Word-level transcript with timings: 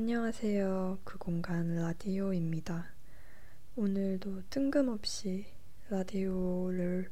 안녕하세요. 0.00 1.00
그 1.02 1.18
공간 1.18 1.74
라디오입니다. 1.74 2.86
오늘도 3.74 4.42
뜬금없이 4.48 5.46
라디오를 5.90 7.10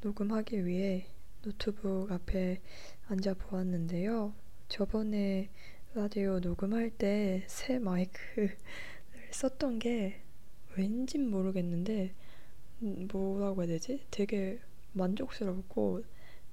녹음하기 0.00 0.64
위해 0.64 1.08
노트북 1.42 2.12
앞에 2.12 2.60
앉아 3.08 3.34
보았는데요. 3.34 4.32
저번에 4.68 5.50
라디오 5.92 6.38
녹음할 6.38 6.90
때 6.90 7.42
새 7.48 7.80
마이크를 7.80 8.56
썼던 9.32 9.80
게 9.80 10.22
왠진 10.76 11.28
모르겠는데 11.32 12.14
음, 12.82 13.08
뭐라고 13.12 13.62
해야 13.62 13.70
되지? 13.70 14.06
되게 14.12 14.60
만족스럽고 14.92 16.04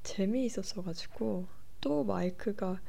재미있었어가지고 0.02 1.48
또 1.82 2.04
마이크가 2.04 2.82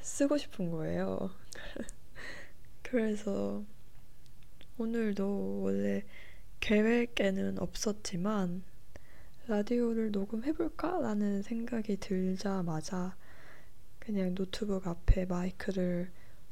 쓰고 0.00 0.38
싶은 0.38 0.70
거예요. 0.70 1.30
그래서 2.90 3.64
오늘도 4.76 5.60
원래 5.62 6.02
계획에는 6.58 7.60
없었지만 7.60 8.64
라디오를 9.46 10.10
녹음해볼까? 10.10 10.98
라는 10.98 11.40
생각이 11.40 11.98
들자마자 11.98 13.16
그냥 14.00 14.34
노트북 14.34 14.88
앞에 14.88 15.26
마이크를 15.26 16.10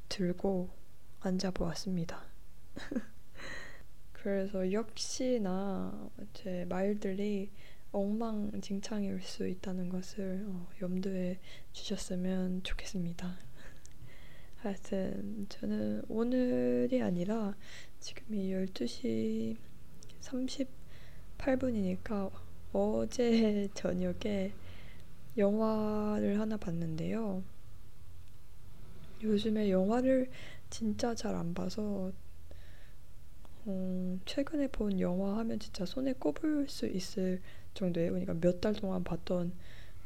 들고 0.09 0.71
앉아보았습니다. 1.19 2.23
그래서 4.13 4.71
역시나 4.71 6.09
제 6.35 6.65
말들이 6.69 7.51
엉망진창일 7.91 9.21
수 9.23 9.49
있다는 9.49 9.89
것을 9.89 10.45
어, 10.47 10.69
염두에 10.81 11.41
주셨으면 11.73 12.63
좋겠습니다. 12.63 13.48
하여튼 14.59 15.47
저는 15.49 16.03
오늘이 16.09 17.01
아니라 17.03 17.55
지금이 18.01 18.51
12시 18.53 19.57
38분이니까 21.39 22.31
어제 22.73 23.69
저녁에 23.75 24.53
영화를 25.37 26.41
하나 26.41 26.57
봤는데요. 26.57 27.43
요즘에 29.23 29.71
영화를 29.71 30.31
진짜 30.71 31.15
잘 31.15 31.35
안 31.37 31.55
봐서 31.55 32.13
음, 33.67 34.21
최근에 34.25 34.69
본 34.69 34.99
영화 35.01 35.39
하면 35.39 35.59
진짜 35.59 35.85
손에 35.85 36.15
꼽을 36.15 36.69
수 36.69 36.87
있을 36.87 37.41
정도예요. 37.75 38.11
그러니까 38.13 38.35
몇 38.35 38.61
달 38.61 38.75
동안 38.75 39.05
봤던 39.05 39.53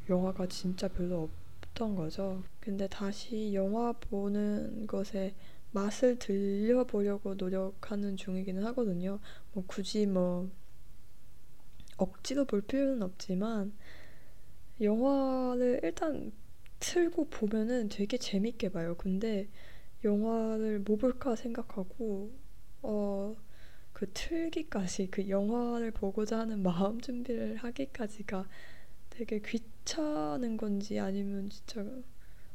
영화가 0.09 0.47
진짜 0.47 0.87
별로 0.87 1.23
없 1.23 1.31
던 1.73 1.95
거죠. 1.95 2.43
근데 2.59 2.87
다시 2.87 3.53
영화 3.53 3.93
보는 3.93 4.87
것에 4.87 5.35
맛을 5.71 6.17
들려보려고 6.19 7.35
노력하는 7.35 8.15
중이기는 8.15 8.63
하거든요. 8.67 9.19
뭐 9.53 9.63
굳이 9.67 10.05
뭐 10.05 10.49
억지로 11.97 12.45
볼 12.45 12.61
필요는 12.61 13.01
없지만 13.01 13.73
영화를 14.81 15.79
일단 15.83 16.31
틀고 16.79 17.29
보면은 17.29 17.89
되게 17.89 18.17
재밌게 18.17 18.69
봐요. 18.69 18.95
근데 18.97 19.47
영화를 20.03 20.79
뭐 20.79 20.97
볼까 20.97 21.35
생각하고 21.35 22.31
어 22.81 23.35
그 23.93 24.07
틀기까지 24.13 25.07
그 25.11 25.29
영화를 25.29 25.91
보고자 25.91 26.39
하는 26.39 26.61
마음 26.63 26.99
준비를 26.99 27.57
하기까지가 27.57 28.47
되게 29.09 29.39
귀 29.45 29.59
찮은 29.85 30.57
건지 30.57 30.99
아니면 30.99 31.49
진짜 31.49 31.85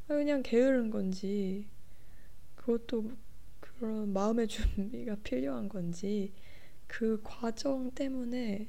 그냥 0.07 0.41
게으른 0.43 0.89
건지 0.89 1.67
그것도 2.55 3.11
그런 3.59 4.11
마음의 4.13 4.47
준비가 4.47 5.15
필요한 5.23 5.69
건지 5.69 6.33
그 6.87 7.21
과정 7.23 7.91
때문에 7.91 8.67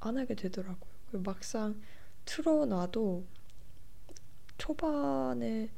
안 0.00 0.18
하게 0.18 0.34
되더라고요. 0.34 0.90
그 1.10 1.16
막상 1.18 1.80
틀어놔도 2.24 3.24
초반에 4.58 5.70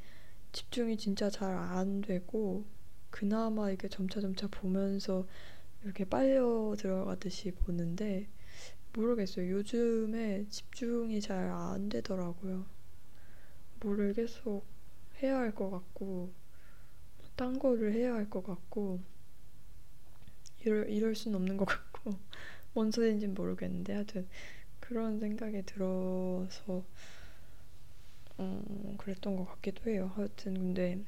집중이 0.51 0.97
진짜 0.97 1.29
잘 1.29 1.55
안 1.55 2.01
되고 2.01 2.65
그나마 3.09 3.71
이게 3.71 3.87
점차점차 3.87 4.47
보면서 4.47 5.27
이렇게 5.83 6.05
빨려 6.05 6.75
들어가듯이 6.77 7.51
보는데 7.51 8.27
모르겠어요. 8.93 9.49
요즘에 9.51 10.45
집중이 10.49 11.19
잘 11.21 11.49
안 11.51 11.89
되더라고요. 11.89 12.65
뭐를 13.81 14.13
계속 14.13 14.65
해야 15.21 15.37
할 15.37 15.53
것 15.53 15.69
같고, 15.69 16.33
딴 17.35 17.59
거를 17.59 17.93
해야 17.93 18.13
할 18.13 18.29
것 18.29 18.43
같고, 18.43 18.99
이럴, 20.65 20.89
이럴 20.89 21.15
순 21.15 21.35
없는 21.35 21.57
것 21.57 21.65
같고, 21.65 22.11
뭔 22.73 22.91
소리인지 22.91 23.27
모르겠는데, 23.27 23.93
하여튼 23.93 24.27
그런 24.79 25.19
생각이 25.19 25.63
들어서, 25.65 26.85
음, 28.39 28.95
그랬던 28.97 29.35
것 29.35 29.45
같기도 29.45 29.89
해요. 29.89 30.11
하여튼 30.15 30.53
근데 30.53 31.03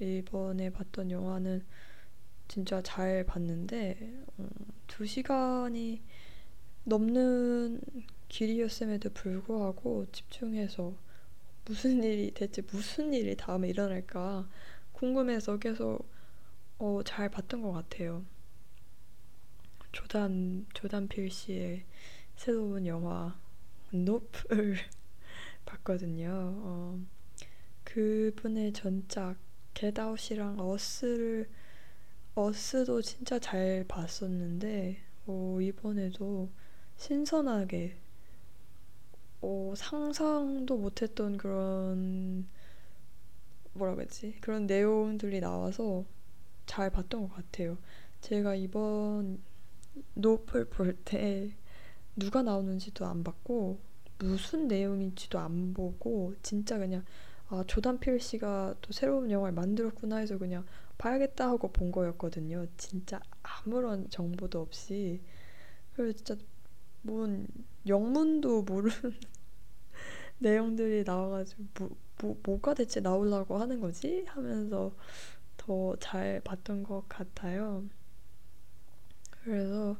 이번에 0.00 0.70
봤던 0.70 1.10
영화는 1.10 1.64
진짜 2.48 2.82
잘 2.82 3.24
봤는데, 3.26 3.98
음, 4.40 4.50
두 4.88 5.06
시간이 5.06 6.02
넘는 6.88 7.80
길이었음에도 8.28 9.10
불구하고 9.10 10.06
집중해서 10.12 10.94
무슨 11.64 12.04
일이 12.04 12.30
대체 12.30 12.62
무슨 12.62 13.12
일이 13.12 13.36
다음에 13.36 13.68
일어날까 13.68 14.48
궁금해서 14.92 15.58
계속 15.58 16.08
어, 16.78 17.00
잘 17.04 17.28
봤던 17.28 17.62
것 17.62 17.72
같아요. 17.72 18.24
조단 19.90 20.64
조단 20.74 21.08
필 21.08 21.28
씨의 21.28 21.84
새로운 22.36 22.86
영화 22.86 23.36
Nope를 23.90 24.76
봤거든요. 25.66 26.30
어, 26.30 27.00
그분의 27.82 28.72
전작 28.72 29.38
Get 29.74 29.97
Out이랑 29.97 30.60
Us를 30.60 31.50
Us도 32.36 33.02
진짜 33.02 33.40
잘 33.40 33.84
봤었는데 33.88 35.02
어, 35.26 35.58
이번에도 35.60 36.48
신선하게 36.96 37.96
어, 39.42 39.72
상상도 39.76 40.76
못했던 40.76 41.36
그런 41.36 42.46
뭐라고 43.74 44.00
했지 44.02 44.34
그런 44.40 44.66
내용들이 44.66 45.40
나와서 45.40 46.04
잘 46.66 46.90
봤던 46.90 47.28
것 47.28 47.34
같아요. 47.36 47.78
제가 48.20 48.54
이번 48.54 49.40
노플 50.14 50.66
볼 50.66 50.96
때 51.04 51.52
누가 52.16 52.42
나오는지도 52.42 53.06
안 53.06 53.24
봤고 53.24 53.78
무슨 54.18 54.68
내용인지도 54.68 55.38
안 55.38 55.74
보고 55.74 56.34
진짜 56.42 56.78
그냥 56.78 57.04
아 57.48 57.64
조단 57.66 57.98
필 58.00 58.20
씨가 58.20 58.76
또 58.82 58.92
새로운 58.92 59.30
영화를 59.30 59.54
만들었구나 59.54 60.16
해서 60.18 60.38
그냥 60.38 60.64
봐야겠다 60.98 61.48
하고 61.48 61.68
본 61.72 61.92
거였거든요. 61.92 62.66
진짜 62.78 63.20
아무런 63.42 64.08
정보도 64.10 64.60
없이 64.60 65.20
그래서 65.94 66.16
진짜 66.16 66.36
뭔 67.06 67.46
영문도 67.86 68.62
모르는 68.62 68.92
내용들이 70.38 71.04
나와가지고 71.04 71.64
뭐, 71.78 71.90
뭐, 72.20 72.40
뭐가 72.42 72.74
대체 72.74 73.00
나오려고 73.00 73.58
하는 73.58 73.80
거지? 73.80 74.24
하면서 74.28 74.94
더 75.58 75.96
잘 76.00 76.40
봤던 76.44 76.84
것 76.84 77.08
같아요. 77.08 77.84
그래서 79.42 79.96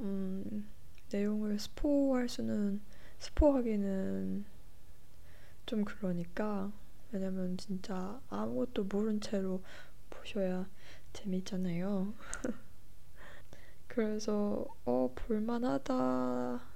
음, 0.00 0.68
내용을 1.12 1.58
스포할 1.58 2.28
수는 2.28 2.80
스포하기는 3.18 4.44
좀 5.66 5.84
그러니까 5.84 6.72
왜냐면 7.12 7.56
진짜 7.56 8.20
아무것도 8.28 8.84
모른 8.84 9.20
채로 9.20 9.62
보셔야 10.10 10.68
재밌잖아요. 11.12 12.14
그래서 13.90 14.66
어 14.84 15.10
볼만하다 15.14 15.94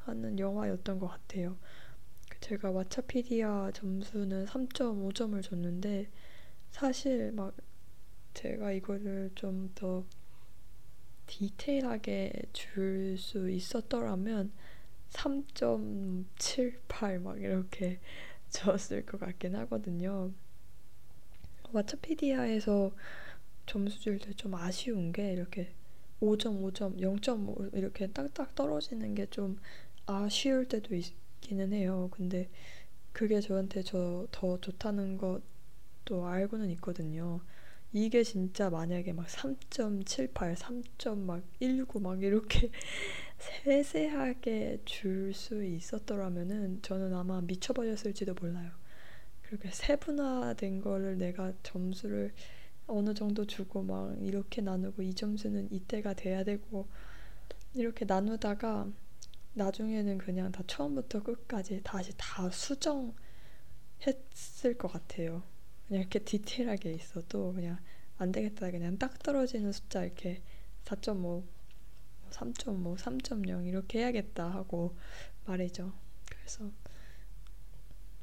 하는 0.05 0.39
영화였던 0.39 0.99
것 0.99 1.09
같아요. 1.09 1.57
제가 2.41 2.71
왓챠피디아 2.73 3.73
점수는 3.75 4.47
3.5점을 4.47 5.41
줬는데 5.43 6.11
사실 6.71 7.33
막 7.33 7.55
제가 8.35 8.73
이거를 8.73 9.31
좀 9.35 9.71
더 9.75 10.05
디테일하게 11.27 12.33
줄 12.53 13.17
수 13.19 13.51
있었더라면 13.51 14.53
3.78 15.11 17.19
막 17.21 17.41
이렇게 17.41 18.01
줬을 18.51 19.05
것 19.07 19.19
같긴 19.21 19.55
하거든요. 19.57 20.33
왓챠피디아에서 21.73 22.93
점수 23.67 24.01
줄 24.01 24.19
때 24.19 24.33
좀 24.35 24.55
아쉬운 24.55 25.13
게 25.13 25.33
이렇게 25.33 25.75
5점, 26.21 26.61
5점, 26.63 26.99
0.5 27.01 27.71
이렇게 27.75 28.07
딱딱 28.09 28.55
떨어지는 28.55 29.15
게 29.15 29.27
좀 29.31 29.59
아쉬울 30.07 30.69
때도 30.69 30.95
있기는 30.95 31.73
해요. 31.73 32.09
근데 32.13 32.49
그게 33.13 33.41
저한테 33.41 33.83
저 33.83 34.27
더 34.33 34.59
좋다는 34.61 35.19
것도 35.19 36.27
알고는 36.27 36.71
있거든요. 36.73 37.41
이게 37.93 38.25
진짜 38.25 38.71
만약에 38.71 39.13
막 39.13 39.27
3.78, 39.29 40.57
3.19 40.57 42.01
막 42.03 42.23
이렇게 42.23 42.71
세세하게 43.39 44.81
줄 44.85 45.33
수 45.35 45.65
있었더라면은 45.65 46.81
저는 46.83 47.15
아마 47.15 47.41
미쳐버렸을지도 47.43 48.35
몰라요. 48.35 48.71
그렇게 49.43 49.71
세분화된 49.71 50.81
거를 50.81 51.19
내가 51.19 51.53
점수를 51.63 52.33
어느 52.87 53.15
정도 53.15 53.47
주고 53.47 53.83
막 53.83 54.17
이렇게 54.21 54.61
나누고 54.61 55.03
이 55.03 55.15
점수는 55.15 55.73
이때가 55.73 56.15
돼야 56.15 56.45
되고 56.45 56.89
이렇게 57.75 58.05
나누다가 58.05 58.89
나중에는 59.55 60.19
그냥 60.19 60.53
다 60.53 60.63
처음부터 60.67 61.23
끝까지 61.23 61.81
다시 61.83 62.13
다 62.17 62.51
수정했을 62.51 63.15
것 64.79 64.89
같아요. 64.89 65.43
그냥 65.87 66.03
이렇게 66.03 66.19
디테일하게 66.19 66.93
있어도 66.93 67.53
그냥 67.53 67.79
안 68.19 68.33
되겠다. 68.33 68.71
그냥 68.71 68.99
딱 68.99 69.19
떨어지는 69.23 69.73
숫자 69.73 70.05
이렇게 70.05 70.43
4.5, 70.85 71.45
3.5, 72.31 72.97
3.0 72.97 73.67
이렇게 73.67 74.01
해야겠다 74.01 74.51
하고 74.51 74.97
말이죠. 75.47 75.93
그래서 76.29 76.71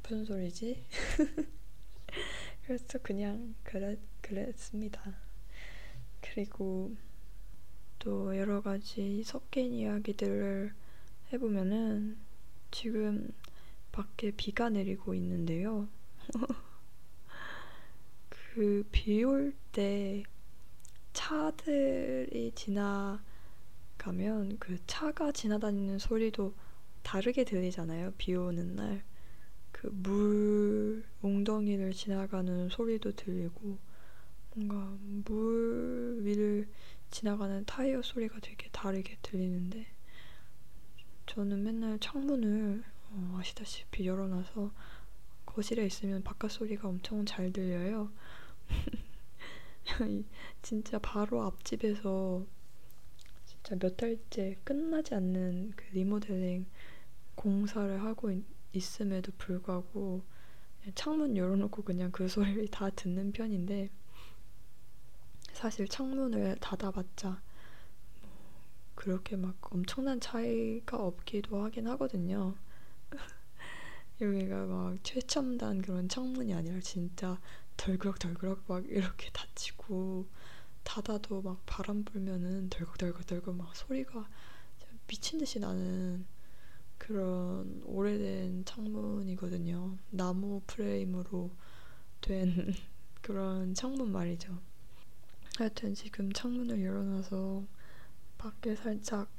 무슨 0.04 0.26
소리지? 0.26 0.86
그래서 2.72 3.00
그냥 3.00 3.54
그랬, 3.64 4.00
그랬습니다. 4.22 5.02
그리고 6.22 6.96
또 8.00 8.38
여러 8.38 8.62
가지 8.62 9.24
섞인 9.24 9.74
이야기들을 9.74 10.74
해보면은 11.34 12.18
지금 12.72 13.34
밖에 13.92 14.32
비가 14.32 14.70
내리고 14.70 15.14
있는데요. 15.16 15.90
그 18.30 18.84
비 18.92 19.24
올 19.24 19.54
때 19.72 20.24
차들이 21.14 22.52
지나가면 22.56 23.22
그 24.60 24.78
차가 24.88 25.32
지나다니는 25.32 26.00
소리도 26.00 26.54
다르게 27.04 27.44
들리잖아요. 27.44 28.14
비 28.18 28.36
오는 28.36 28.76
날. 28.76 29.04
그 29.72 29.88
물 29.88 30.71
웅덩이를 31.22 31.94
지나가는 31.94 32.70
소리도 32.70 33.12
들리고 33.14 33.78
뭔가 34.54 34.98
물 35.02 36.20
위를 36.24 36.68
지나가는 37.10 37.64
타이어 37.66 38.02
소리가 38.02 38.40
되게 38.42 38.70
다르게 38.72 39.18
들리는데 39.22 39.88
저는 41.28 41.64
맨날 41.64 42.00
창문을 42.00 42.84
어, 43.12 43.38
아시다시피 43.40 44.08
열어놔서 44.08 44.72
거실에 45.46 45.86
있으면 45.86 46.24
바깥 46.24 46.52
소리가 46.52 46.88
엄청 46.88 47.26
잘 47.26 47.52
들려요. 47.52 48.12
진짜 50.62 51.00
바로 51.00 51.44
앞집에서 51.44 52.46
진짜 53.46 53.76
몇 53.76 53.98
달째 53.98 54.58
끝나지 54.64 55.14
않는 55.16 55.74
그 55.76 55.86
리모델링 55.94 56.66
공사를 57.36 58.02
하고 58.02 58.32
있, 58.32 58.44
있음에도 58.74 59.32
불구하고 59.38 60.24
창문 60.96 61.38
열어놓고 61.38 61.84
그냥 61.84 62.12
그 62.12 62.28
소리를 62.28 62.68
다 62.70 62.90
듣는 62.90 63.32
편인데 63.32 63.90
사실 65.54 65.88
창문을 65.88 66.58
닫아봤자 66.60 67.42
뭐 68.22 68.32
그렇게 68.96 69.36
막 69.36 69.56
엄청난 69.74 70.20
차이가 70.20 70.98
없기도 70.98 71.64
하긴 71.64 71.88
하거든요. 71.90 72.56
여기가 74.22 74.66
막 74.66 75.04
최첨단 75.04 75.82
그런 75.82 76.10
창문이 76.10 76.54
아니라 76.54 76.80
진짜 76.80 77.40
덜그럭덜그럭 77.78 78.64
막 78.68 78.86
이렇게 78.88 79.30
닫히고 79.32 80.28
닫아도 80.84 81.42
막 81.42 81.62
바람 81.66 82.04
불면은 82.04 82.70
덜그덜그덜그 82.70 83.52
막 83.52 83.76
소리가 83.76 84.28
미친 85.08 85.40
듯이 85.40 85.60
나는 85.60 86.26
그런 87.02 87.82
오래된 87.84 88.64
창문이거든요. 88.64 89.98
나무 90.12 90.62
프레임으로 90.68 91.50
된 92.22 92.76
그런 93.24 93.74
창문 93.74 94.12
말이죠. 94.12 94.56
하여튼 95.58 95.96
지금 95.96 96.32
창문을 96.32 96.84
열어놔서 96.84 97.66
밖에 98.38 98.76
살짝 98.76 99.32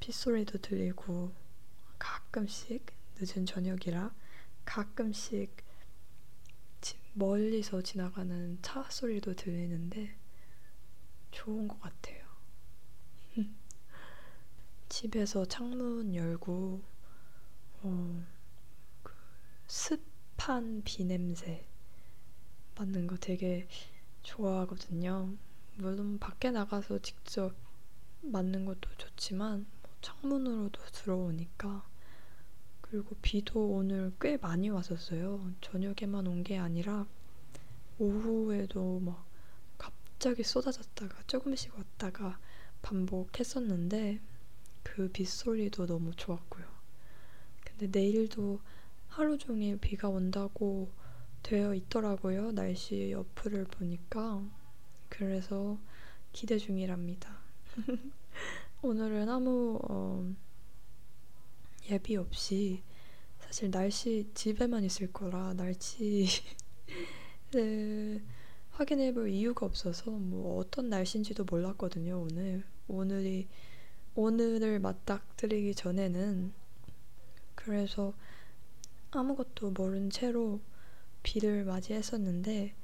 빗소리도 0.00 0.58
들리고 0.58 1.32
가끔씩 1.98 2.84
늦은 3.18 3.46
저녁이라 3.46 4.14
가끔씩 4.66 5.56
멀리서 7.14 7.80
지나가는 7.80 8.58
차 8.60 8.82
소리도 8.82 9.34
들리는데 9.34 10.14
좋은 11.30 11.68
것 11.68 11.80
같아요. 11.80 12.26
집에서 14.90 15.46
창문 15.46 16.14
열고 16.14 16.97
어, 17.82 18.24
그 19.02 19.12
습한 19.66 20.82
비 20.84 21.04
냄새 21.04 21.66
맡는 22.76 23.06
거 23.06 23.16
되게 23.16 23.68
좋아하거든요. 24.22 25.34
물론 25.76 26.18
밖에 26.18 26.50
나가서 26.50 27.00
직접 27.00 27.54
맡는 28.22 28.64
것도 28.64 28.90
좋지만 28.98 29.66
뭐 29.82 29.90
창문으로도 30.00 30.80
들어오니까 30.92 31.84
그리고 32.80 33.16
비도 33.22 33.70
오늘 33.72 34.12
꽤 34.20 34.36
많이 34.38 34.70
왔었어요. 34.70 35.52
저녁에만 35.60 36.26
온 36.26 36.42
게 36.42 36.58
아니라 36.58 37.06
오후에도 37.98 39.00
막 39.00 39.26
갑자기 39.76 40.42
쏟아졌다가 40.42 41.22
조금씩 41.26 41.74
왔다가 41.76 42.38
반복했었는데 42.82 44.20
그 44.82 45.10
빗소리도 45.12 45.86
너무 45.86 46.14
좋았고요. 46.14 46.77
근데 47.78 48.00
내일도 48.00 48.60
하루 49.06 49.38
종일 49.38 49.78
비가 49.78 50.08
온다고 50.08 50.90
되어 51.44 51.74
있더라고요. 51.74 52.50
날씨 52.50 53.14
어플을 53.14 53.66
보니까. 53.66 54.42
그래서 55.08 55.78
기대 56.32 56.58
중이랍니다. 56.58 57.38
오늘은 58.82 59.28
아무 59.28 59.78
어, 59.88 60.34
예비 61.88 62.16
없이 62.16 62.82
사실 63.38 63.70
날씨 63.70 64.28
집에만 64.34 64.82
있을 64.82 65.12
거라 65.12 65.54
날씨 65.54 66.26
네, 67.52 68.20
확인해 68.70 69.14
볼 69.14 69.30
이유가 69.30 69.66
없어서 69.66 70.10
뭐 70.10 70.58
어떤 70.58 70.88
날씨인지도 70.88 71.44
몰랐거든요, 71.44 72.20
오늘. 72.20 72.64
오늘이 72.88 73.46
오늘을 74.16 74.80
맞닥뜨리기 74.80 75.76
전에는 75.76 76.57
그래서 77.68 78.14
아무것도 79.10 79.72
모른 79.72 80.08
채로 80.08 80.58
비를 81.22 81.66
맞이했었는데 81.66 82.74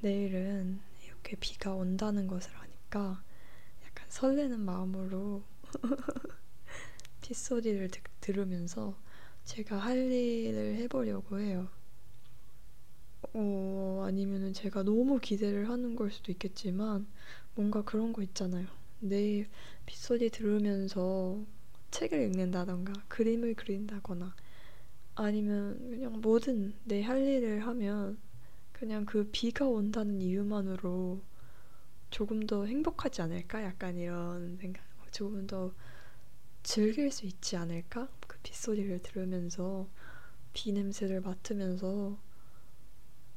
내일은 0.00 0.80
이렇게 1.04 1.36
비가 1.36 1.74
온다는 1.74 2.26
것을 2.26 2.50
아니까 2.56 3.22
약간 3.84 4.06
설레는 4.08 4.60
마음으로 4.60 5.42
빗소리를 7.20 7.88
드, 7.88 8.00
들으면서 8.22 8.98
제가 9.44 9.76
할 9.76 10.10
일을 10.10 10.76
해보려고 10.76 11.38
해요. 11.38 11.68
어, 13.34 14.04
아니면은 14.06 14.54
제가 14.54 14.84
너무 14.84 15.18
기대를 15.18 15.68
하는 15.68 15.96
걸 15.96 16.10
수도 16.10 16.32
있겠지만 16.32 17.06
뭔가 17.54 17.82
그런 17.82 18.14
거 18.14 18.22
있잖아요. 18.22 18.66
내일 19.00 19.48
빗소리 19.84 20.30
들으면서 20.30 21.44
책을 21.90 22.20
읽는다던가 22.22 22.92
그림을 23.08 23.54
그린다거나 23.54 24.34
아니면 25.16 25.78
그냥 25.90 26.20
뭐든 26.20 26.74
내 26.84 27.02
할 27.02 27.22
일을 27.26 27.66
하면 27.66 28.18
그냥 28.72 29.04
그 29.06 29.28
비가 29.32 29.66
온다는 29.68 30.20
이유만으로 30.22 31.22
조금 32.10 32.46
더 32.46 32.66
행복하지 32.66 33.22
않을까? 33.22 33.64
약간 33.64 33.96
이런 33.98 34.56
생각. 34.58 34.84
조금 35.12 35.46
더 35.46 35.72
즐길 36.62 37.10
수 37.12 37.26
있지 37.26 37.56
않을까? 37.56 38.08
그 38.26 38.38
빗소리를 38.42 39.00
들으면서 39.02 39.88
비 40.54 40.72
냄새를 40.72 41.20
맡으면서 41.22 42.18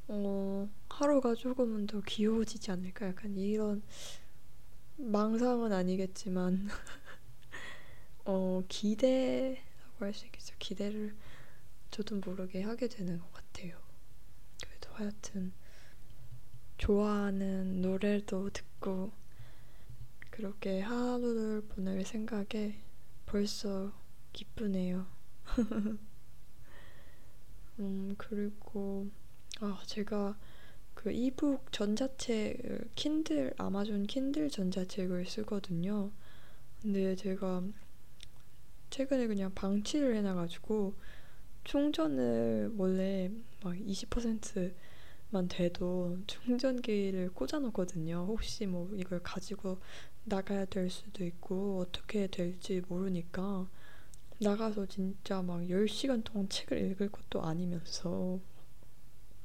어, 0.08 0.70
하루가 0.90 1.34
조금은 1.36 1.88
더 1.88 2.02
귀여워지지 2.02 2.72
않을까? 2.72 3.08
약간 3.08 3.36
이런 3.38 3.82
망상은 4.98 5.72
아니겠지만 5.72 6.68
어, 8.26 8.62
기대라고 8.68 10.06
할 10.06 10.14
수 10.14 10.26
있겠죠. 10.26 10.56
기대를 10.60 11.16
저도 11.92 12.18
모르게 12.18 12.64
하게 12.64 12.88
되는 12.88 13.20
것 13.20 13.32
같아요. 13.34 13.78
그래도 14.64 14.90
하여튼 14.94 15.54
좋아하는 16.78 17.82
노래도 17.82 18.50
듣고 18.50 19.12
그렇게 20.30 20.82
하루를 20.82 21.62
보낼 21.62 22.04
생각에 22.06 22.80
벌써 23.26 23.94
기쁘네요. 24.34 25.06
음, 27.80 28.16
그리고 28.18 29.10
아, 29.62 29.82
제가 29.86 30.38
그그 30.94 31.12
이북 31.12 31.72
전자책 31.72 32.94
킨들 32.96 33.54
아마존 33.58 34.06
킨들 34.08 34.50
전자책을 34.50 35.26
쓰거든요. 35.26 36.12
근데 36.82 37.16
제가 37.16 37.64
최근에 38.94 39.26
그냥 39.26 39.52
방치를 39.56 40.16
해놔가지고 40.18 40.94
충전을 41.64 42.76
원래 42.78 43.32
막 43.64 43.74
20%만 43.76 45.48
돼도 45.48 46.20
충전기를 46.28 47.32
꽂아놓거든요. 47.34 48.24
혹시 48.28 48.68
뭐 48.68 48.92
이걸 48.94 49.20
가지고 49.24 49.80
나가야 50.26 50.66
될 50.66 50.92
수도 50.92 51.26
있고 51.26 51.80
어떻게 51.80 52.28
될지 52.28 52.84
모르니까 52.88 53.68
나가서 54.40 54.86
진짜 54.86 55.42
막 55.42 55.68
10시간 55.68 56.24
동안 56.24 56.48
책을 56.48 56.78
읽을 56.92 57.10
것도 57.10 57.42
아니면서 57.42 58.40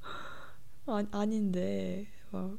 아, 0.84 1.06
아닌데 1.10 2.06
막 2.30 2.58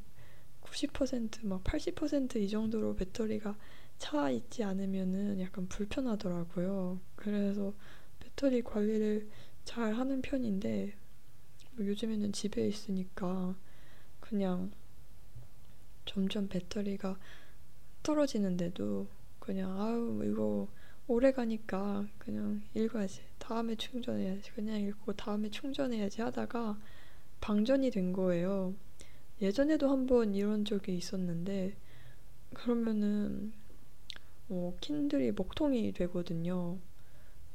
90%막 0.61 1.63
80%이 1.63 2.49
정도로 2.49 2.95
배터리가 2.95 3.55
차 3.99 4.29
있지 4.31 4.63
않으면은 4.63 5.39
약간 5.41 5.67
불편하더라고요. 5.67 6.99
그래서 7.15 7.73
배터리 8.19 8.61
관리를 8.63 9.29
잘 9.65 9.93
하는 9.93 10.21
편인데 10.21 10.95
뭐 11.73 11.85
요즘에는 11.85 12.31
집에 12.31 12.67
있으니까 12.67 13.55
그냥 14.19 14.71
점점 16.05 16.47
배터리가 16.47 17.19
떨어지는데도 18.01 19.07
그냥 19.39 19.79
아우 19.79 20.23
이거 20.25 20.67
오래 21.07 21.31
가니까 21.31 22.07
그냥 22.17 22.61
읽어야지 22.73 23.21
다음에 23.37 23.75
충전해야지 23.75 24.51
그냥 24.51 24.79
읽고 24.79 25.13
다음에 25.13 25.49
충전해야지 25.49 26.21
하다가 26.21 26.79
방전이 27.41 27.91
된 27.91 28.13
거예요. 28.13 28.73
예전에도 29.41 29.89
한번 29.89 30.33
이런 30.35 30.65
적이 30.65 30.97
있었는데 30.97 31.75
그러면은 32.53 33.53
어, 34.49 34.75
킨들이 34.81 35.31
먹통이 35.31 35.91
되거든요. 35.93 36.77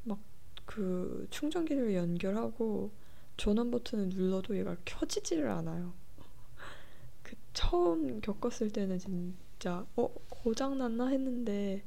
막 0.04 0.18
그 0.66 1.26
충전기를 1.30 1.94
연결하고 1.94 2.90
전원 3.36 3.70
버튼을 3.70 4.08
눌러도 4.10 4.56
얘가 4.56 4.76
켜지지를 4.84 5.48
않아요. 5.48 5.92
그 7.22 7.36
처음 7.52 8.20
겪었을 8.20 8.70
때는 8.70 8.98
진짜 8.98 9.86
어 9.96 10.08
고장 10.28 10.78
났나 10.78 11.08
했는데 11.08 11.82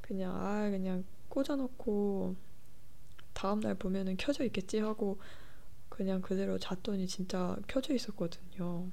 그냥 0.00 0.34
아 0.34 0.70
그냥 0.70 1.04
꽂아놓고 1.28 2.36
다음날 3.32 3.74
보면은 3.74 4.16
켜져 4.16 4.44
있겠지 4.44 4.78
하고 4.78 5.18
그냥 5.88 6.22
그대로 6.22 6.58
잤더니 6.58 7.06
진짜 7.06 7.56
켜져 7.66 7.94
있었거든요. 7.94 8.90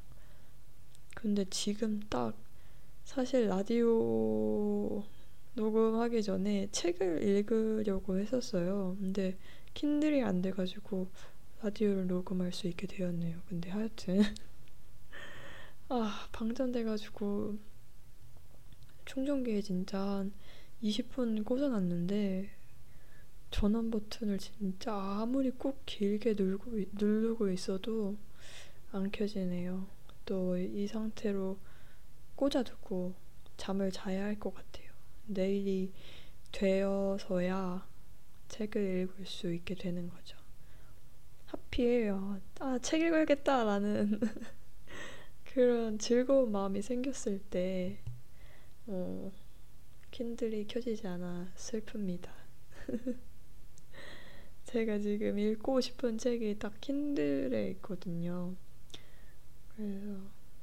근데 1.15 1.45
지금 1.50 2.00
딱 2.09 2.36
사실 3.03 3.48
라디오 3.48 5.03
녹음하기 5.53 6.23
전에 6.23 6.67
책을 6.71 7.23
읽으려고 7.23 8.17
했었어요. 8.19 8.95
근데 8.99 9.37
킨들이 9.73 10.21
안 10.23 10.41
돼가지고 10.41 11.09
라디오를 11.61 12.07
녹음할 12.07 12.51
수 12.53 12.67
있게 12.67 12.87
되었네요. 12.87 13.39
근데 13.47 13.69
하여튼 13.69 14.21
아 15.89 16.27
방전돼가지고 16.31 17.57
충전기에 19.05 19.61
진짜 19.61 19.99
한 19.99 20.33
20분 20.83 21.43
꽂아놨는데 21.43 22.49
전원 23.51 23.89
버튼을 23.91 24.37
진짜 24.37 24.93
아무리 24.95 25.49
꼭 25.51 25.81
길게 25.85 26.35
누르고, 26.37 26.71
누르고 26.93 27.49
있어도 27.51 28.17
안 28.91 29.11
켜지네요. 29.11 29.87
또 30.25 30.55
이 30.57 30.87
상태로 30.87 31.57
꽂아두고 32.35 33.15
잠을 33.57 33.91
자야 33.91 34.25
할 34.25 34.39
것 34.39 34.53
같아요. 34.53 34.88
내일이 35.29 35.91
되어서야 36.51 37.88
책을 38.48 39.01
읽을 39.01 39.25
수 39.25 39.53
있게 39.53 39.75
되는 39.75 40.09
거죠. 40.09 40.38
하필 41.45 42.13
아, 42.59 42.79
책 42.81 43.01
읽어야겠다라는 43.01 44.19
그런 45.53 45.98
즐거운 45.98 46.51
마음이 46.51 46.81
생겼을 46.81 47.39
때 47.50 48.00
어, 48.88 49.31
킨들이 50.12 50.67
켜지지 50.67 51.07
않아 51.07 51.51
슬픕니다. 51.55 52.29
제가 54.65 55.00
지금 55.00 55.39
읽고 55.39 55.81
싶은 55.81 56.17
책이 56.17 56.59
딱 56.59 56.79
킨들에 56.81 57.69
있거든요. 57.71 58.55
그래서 59.75 60.19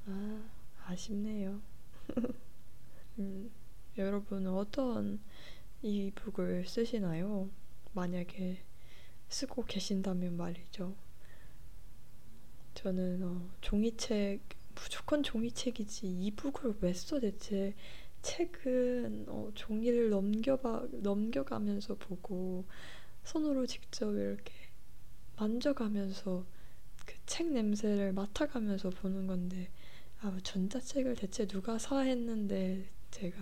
아 0.06 0.48
아쉽네요. 0.84 1.60
음, 3.18 3.50
여러분은 3.98 4.52
어떤 4.52 5.20
이북을 5.82 6.66
쓰시나요? 6.66 7.50
만약에 7.92 8.58
쓰고 9.28 9.64
계신다면 9.64 10.36
말이죠. 10.36 10.94
저는 12.74 13.22
어, 13.24 13.50
종이책 13.60 14.40
무조건 14.74 15.22
종이책이지 15.22 16.06
이북을 16.08 16.76
왜 16.82 16.92
써 16.92 17.18
대체 17.20 17.74
책은 18.22 19.26
어, 19.28 19.50
종이를 19.54 20.10
넘겨봐 20.10 20.88
넘겨가면서 21.02 21.94
보고 21.96 22.64
손으로 23.24 23.66
직접 23.66 24.12
이렇게 24.14 24.52
만져가면서 25.36 26.44
그 27.06 27.16
책 27.26 27.48
냄새를 27.52 28.12
맡아가면서 28.12 28.90
보는 28.90 29.26
건데 29.26 29.70
아 30.20 30.38
전자책을 30.42 31.16
대체 31.16 31.46
누가 31.46 31.78
사 31.78 32.00
했는데 32.00 32.88
제가 33.10 33.36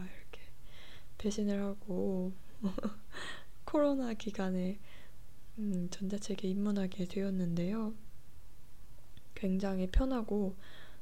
배신을 1.25 1.63
하고 1.63 2.35
코로나 3.65 4.13
기간에 4.13 4.79
음, 5.59 5.89
전자책에 5.91 6.47
입문하게 6.49 7.07
되었는데요. 7.07 7.95
굉장히 9.35 9.87
편하고 9.87 10.55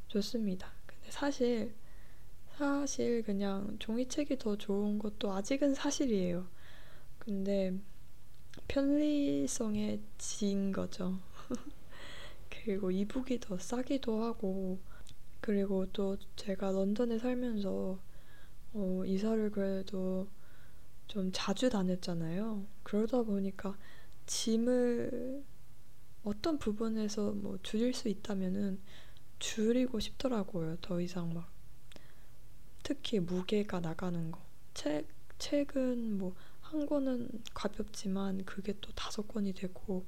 좋습니다. 0.07 0.73
근데 0.87 1.11
사실 1.11 1.75
사실 2.57 3.25
그냥 3.25 3.76
종이책이 3.81 4.38
더 4.38 4.57
좋은 4.57 5.00
것도 5.00 5.33
아직은 5.33 5.75
사실이에요. 5.75 6.47
근데 7.19 7.76
편리성에 8.69 10.00
진 10.19 10.71
거죠. 10.71 11.19
그리고 12.49 12.93
이북이 12.93 13.41
더 13.41 13.59
싸기도 13.59 14.23
하고 14.23 14.79
그리고 15.41 15.87
또 15.93 16.17
제가 16.37 16.71
런던에 16.71 17.19
살면서 17.19 18.12
어, 18.75 19.02
이사를 19.07 19.50
그래도 19.50 20.29
좀 21.09 21.31
자주 21.33 21.69
다녔잖아요. 21.69 22.67
그러다 22.83 23.23
보니까 23.23 23.76
짐을 24.26 25.45
어떤 26.25 26.59
부분에서 26.59 27.33
뭐 27.33 27.59
줄일 27.62 27.93
수 27.93 28.09
있다면은 28.09 28.81
줄이고 29.38 30.00
싶더라고요. 30.00 30.76
더 30.81 31.00
이상 31.00 31.33
막 31.35 31.50
특히 32.83 33.19
무게가 33.21 33.81
나가는 33.81 34.31
거. 34.31 34.41
책 34.75 35.09
책은 35.38 36.19
뭐 36.19 36.35
한 36.73 36.87
권은 36.87 37.29
가볍지만 37.52 38.47
그게 38.47 38.75
또 38.81 38.91
다섯 38.93 39.29
권이 39.29 39.52
되고 39.52 40.07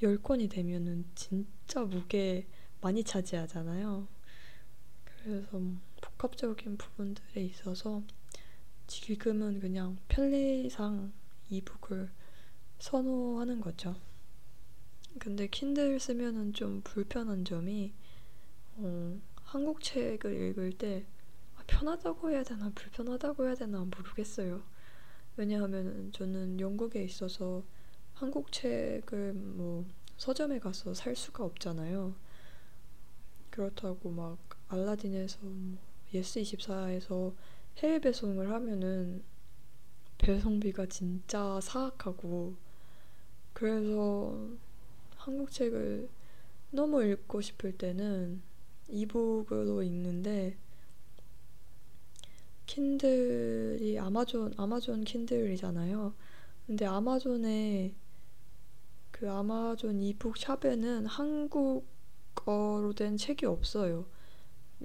열 0.00 0.16
권이 0.16 0.48
되면은 0.48 1.04
진짜 1.14 1.84
무게 1.84 2.46
많이 2.80 3.04
차지하잖아요. 3.04 4.08
그래서 5.04 5.58
뭐 5.58 5.78
복합적인 6.02 6.76
부분들에 6.76 7.42
있어서 7.44 8.02
지금은 8.86 9.60
그냥 9.60 9.96
편리상 10.08 11.12
이북을 11.48 12.10
선호하는 12.78 13.60
거죠. 13.62 13.96
근데 15.18 15.46
킨들 15.46 15.98
쓰면은 15.98 16.52
좀 16.52 16.82
불편한 16.82 17.44
점이 17.44 17.94
어, 18.76 19.18
한국 19.42 19.82
책을 19.82 20.50
읽을 20.50 20.72
때 20.72 21.06
아, 21.56 21.62
편하다고 21.66 22.30
해야 22.30 22.42
되나 22.42 22.70
불편하다고 22.74 23.46
해야 23.46 23.54
되나 23.54 23.80
모르겠어요. 23.84 24.62
왜냐하면 25.36 26.10
저는 26.12 26.60
영국에 26.60 27.02
있어서 27.04 27.64
한국 28.14 28.52
책을 28.52 29.32
뭐 29.32 29.86
서점에 30.16 30.58
가서 30.58 30.94
살 30.94 31.16
수가 31.16 31.44
없잖아요. 31.44 32.14
그렇다고 33.50 34.10
막 34.10 34.38
알라딘에서 34.68 35.38
뭐 35.42 35.91
예스24에서 36.14 37.34
해외 37.78 37.98
배송을 37.98 38.50
하면은 38.50 39.22
배송비가 40.18 40.86
진짜 40.86 41.60
사악하고 41.60 42.54
그래서 43.52 44.48
한국 45.16 45.50
책을 45.50 46.08
너무 46.70 47.02
읽고 47.04 47.40
싶을 47.40 47.76
때는 47.76 48.42
이북으로 48.88 49.82
읽는데 49.82 50.56
킨들이 52.66 53.98
아마존 53.98 54.54
아마존 54.56 55.04
킨들이잖아요. 55.04 56.14
근데 56.66 56.86
아마존에 56.86 57.94
그 59.10 59.30
아마존 59.30 60.00
이북 60.00 60.36
샵에는 60.38 61.06
한국어 61.06 61.82
한국어로 62.34 62.92
된 62.94 63.16
책이 63.16 63.46
없어요. 63.46 64.06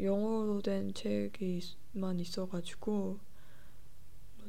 영어로 0.01 0.61
된 0.61 0.93
책이만 0.93 2.19
있어가지고 2.19 3.19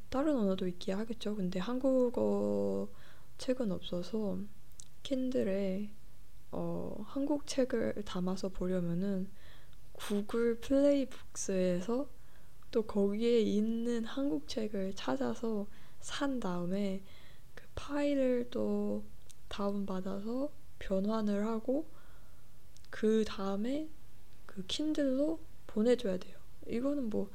다른 0.09 0.37
언어도 0.37 0.67
있긴 0.67 0.97
하겠죠. 0.97 1.37
근데 1.37 1.59
한국어 1.59 2.89
책은 3.39 3.73
없어서 3.73 4.39
킨들에 5.03 5.91
어, 6.51 7.05
한국 7.07 7.47
책을 7.47 8.03
담아서 8.05 8.49
보려면은 8.49 9.31
구글 9.93 10.61
플레이북스에서 10.61 12.09
또 12.71 12.83
거기에 12.83 13.41
있는 13.41 14.05
한국 14.05 14.49
책을 14.49 14.95
찾아서 14.95 15.67
산 16.01 16.41
다음에 16.41 17.03
그 17.55 17.65
파일을 17.75 18.49
또 18.51 19.05
다운받아서 19.49 20.51
변환을 20.79 21.47
하고 21.47 21.91
그 22.91 23.25
다음에 23.27 23.89
그 24.59 24.67
킨들로 24.67 25.39
보내줘야 25.69 26.17
돼요. 26.17 26.37
이거는 26.67 27.11
뭐 27.11 27.31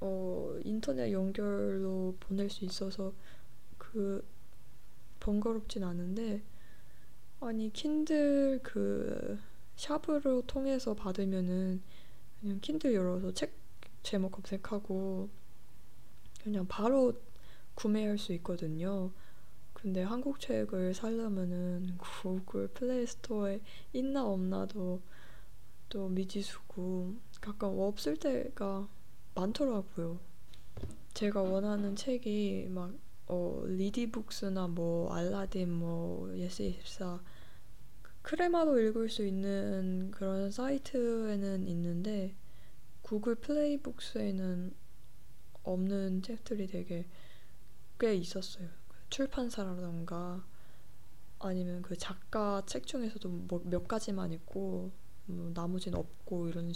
어, 0.00 0.58
인터넷 0.64 1.12
연결로 1.12 2.16
보낼 2.18 2.50
수 2.50 2.64
있어서 2.64 3.12
그 3.78 4.26
번거롭진 5.20 5.84
않은데 5.84 6.42
아니 7.38 7.72
킨들 7.72 8.58
그 8.64 9.38
샵으로 9.76 10.42
통해서 10.48 10.94
받으면은 10.94 11.80
그냥 12.40 12.58
킨들 12.60 12.92
열어서 12.92 13.32
책 13.32 13.52
제목 14.02 14.32
검색하고 14.32 15.28
그냥 16.42 16.66
바로 16.66 17.12
구매할 17.76 18.18
수 18.18 18.32
있거든요. 18.32 19.12
근데 19.74 20.02
한국 20.02 20.40
책을 20.40 20.92
사려면은 20.92 21.96
구글 21.98 22.66
플레이 22.66 23.06
스토어에 23.06 23.60
있나 23.92 24.26
없나도 24.26 25.00
또 25.90 26.08
미지수고 26.08 27.16
가끔 27.40 27.78
없을 27.80 28.16
때가 28.16 28.88
많더라고요. 29.34 30.18
제가 31.14 31.42
원하는 31.42 31.96
책이 31.96 32.68
막 32.70 32.94
어, 33.26 33.62
리디북스나 33.66 34.68
뭐 34.68 35.12
알라딘 35.12 35.70
뭐 35.72 36.28
예스24 36.28 37.20
크레마도 38.22 38.80
읽을 38.80 39.08
수 39.08 39.26
있는 39.26 40.10
그런 40.10 40.50
사이트에는 40.50 41.66
있는데 41.68 42.36
구글 43.02 43.34
플레이북스에는 43.34 44.72
없는 45.64 46.22
책들이 46.22 46.66
되게 46.66 47.06
꽤 47.98 48.14
있었어요. 48.14 48.68
출판사라던가 49.10 50.44
아니면 51.40 51.82
그 51.82 51.96
작가 51.96 52.62
책 52.66 52.86
중에서도 52.86 53.28
뭐 53.28 53.60
몇 53.64 53.88
가지만 53.88 54.32
있고 54.32 54.92
뭐 55.36 55.50
나머지는 55.54 55.98
없고 55.98 56.48
이런 56.48 56.72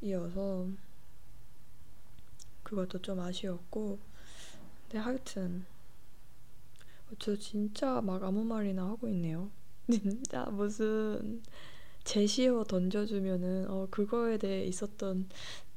식이어서 0.00 0.68
그것도 2.62 3.02
좀 3.02 3.20
아쉬웠고 3.20 3.98
근데 4.82 4.98
하여튼 4.98 5.66
저 7.18 7.36
진짜 7.36 8.00
막 8.00 8.22
아무 8.22 8.44
말이나 8.44 8.84
하고 8.86 9.08
있네요. 9.08 9.50
진짜 9.90 10.44
무슨 10.46 11.42
제시어 12.02 12.64
던져주면은 12.64 13.70
어 13.70 13.86
그거에 13.90 14.38
대해 14.38 14.64
있었던 14.66 15.28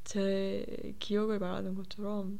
제 0.03 0.93
기억을 0.99 1.39
말하는 1.39 1.75
것처럼 1.75 2.39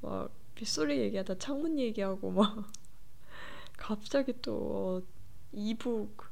막 0.00 0.30
빗소리 0.54 0.98
얘기하다 1.00 1.38
창문 1.38 1.78
얘기하고 1.78 2.30
막 2.30 2.70
갑자기 3.76 4.34
또 4.42 5.02
이북 5.52 6.29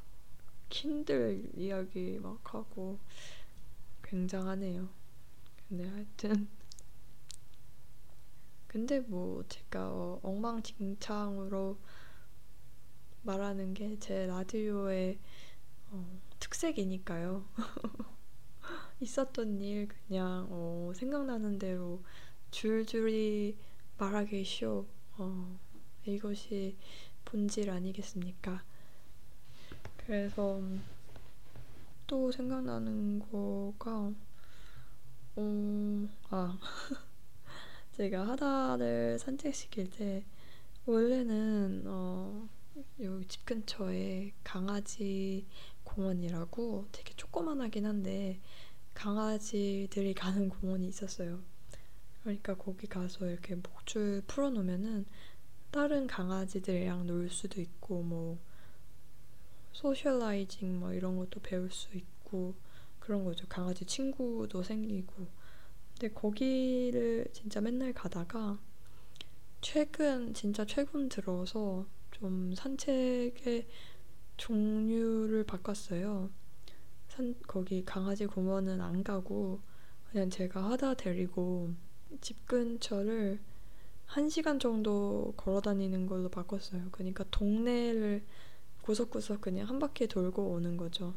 킨들 0.69 1.51
이야기 1.55 2.19
막 2.21 2.39
하고 2.53 2.99
굉장하네요. 4.03 4.89
근데 5.67 5.87
하여튼 5.89 6.47
근데 8.67 8.99
뭐 9.01 9.43
제가 9.49 9.89
어, 9.91 10.19
엉망진창으로 10.23 11.77
말하는 13.23 13.73
게 13.73 13.97
제 13.99 14.25
라디오의 14.27 15.19
어, 15.91 16.19
특색이니까요. 16.39 17.45
있었던 19.01 19.61
일 19.61 19.87
그냥 19.87 20.47
어, 20.49 20.91
생각나는 20.95 21.57
대로 21.59 22.03
줄줄이 22.51 23.57
말하기 23.97 24.43
쉬워. 24.43 24.87
어, 25.17 25.59
이것이 26.05 26.77
본질 27.25 27.69
아니겠습니까? 27.71 28.63
그래서 30.09 30.59
또 32.07 32.31
생각나는 32.31 33.19
거가 33.19 34.11
어, 35.35 36.09
아 36.31 36.59
제가 37.93 38.27
하다를 38.29 39.19
산책시킬 39.19 39.91
때 39.91 40.25
원래는 40.87 41.83
어, 41.85 42.49
여기 43.01 43.27
집 43.27 43.45
근처에 43.45 44.33
강아지 44.43 45.45
공원이라고 45.83 46.87
되게 46.91 47.13
조그만하긴 47.13 47.85
한데 47.85 48.39
강아지들이 48.95 50.15
가는 50.15 50.49
공원이 50.49 50.87
있었어요. 50.87 51.39
그러니까 52.23 52.55
거기 52.55 52.87
가서 52.87 53.27
이렇게 53.27 53.53
목줄 53.53 54.23
풀어놓으면은 54.25 55.05
다른 55.69 56.07
강아지들이랑 56.07 57.05
놀 57.05 57.29
수도 57.29 57.61
있고 57.61 58.01
뭐 58.01 58.39
소셜라이징 59.71 60.79
뭐 60.79 60.93
이런 60.93 61.17
것도 61.17 61.39
배울 61.41 61.71
수 61.71 61.95
있고 61.95 62.55
그런 62.99 63.23
거죠. 63.23 63.47
강아지 63.47 63.85
친구도 63.85 64.63
생기고 64.63 65.27
근데 65.93 66.13
거기를 66.13 67.27
진짜 67.33 67.59
맨날 67.61 67.93
가다가 67.93 68.59
최근 69.61 70.33
진짜 70.33 70.65
최근 70.65 71.09
들어서 71.09 71.85
좀 72.11 72.53
산책의 72.55 73.67
종류를 74.37 75.43
바꿨어요. 75.43 76.29
산 77.09 77.35
거기 77.47 77.83
강아지 77.83 78.25
공원은 78.25 78.79
안 78.81 79.03
가고 79.03 79.59
그냥 80.09 80.29
제가 80.29 80.71
하다 80.71 80.95
데리고 80.95 81.71
집 82.21 82.45
근처를 82.45 83.39
한 84.05 84.29
시간 84.29 84.59
정도 84.59 85.33
걸어 85.37 85.61
다니는 85.61 86.07
걸로 86.07 86.29
바꿨어요. 86.29 86.89
그러니까 86.91 87.25
동네를 87.29 88.23
구석구석 88.81 89.41
그냥 89.41 89.67
한 89.67 89.79
바퀴 89.79 90.07
돌고 90.07 90.43
오는 90.51 90.77
거죠. 90.77 91.13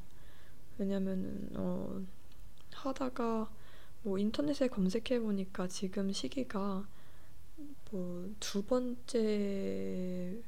왜냐면은 0.78 1.50
어 1.54 2.02
하다가 2.72 3.50
뭐 4.02 4.18
인터넷에 4.18 4.68
검색해 4.68 5.20
보니까 5.20 5.68
지금 5.68 6.12
시기가 6.12 6.86
뭐 7.90 8.28
두 8.40 8.62
번째 8.64 10.42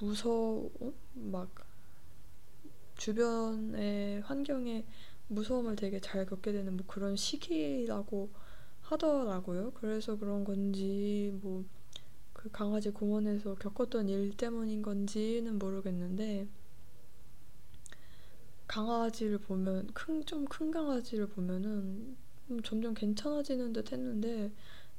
무서워 0.00 0.70
막 1.14 1.54
주변의 2.96 4.22
환경에 4.22 4.84
무서움을 5.28 5.76
되게 5.76 6.00
잘 6.00 6.26
겪게 6.26 6.52
되는 6.52 6.76
뭐 6.76 6.84
그런 6.86 7.16
시기라고 7.16 8.30
하더라고요. 8.82 9.72
그래서 9.72 10.16
그런 10.16 10.44
건지 10.44 11.32
뭐 11.42 11.64
그 12.44 12.50
강아지 12.52 12.90
공원에서 12.90 13.56
겪었던 13.56 14.08
일 14.08 14.36
때문인 14.36 14.82
건지는 14.82 15.58
모르겠는데 15.58 16.48
강아지를 18.66 19.38
보면 19.38 19.88
큰 19.94 20.24
좀 20.26 20.44
큰 20.46 20.70
강아지를 20.70 21.28
보면은 21.28 22.16
음, 22.50 22.62
점점 22.62 22.94
괜찮아지는 22.94 23.72
듯 23.72 23.92
했는데 23.92 24.52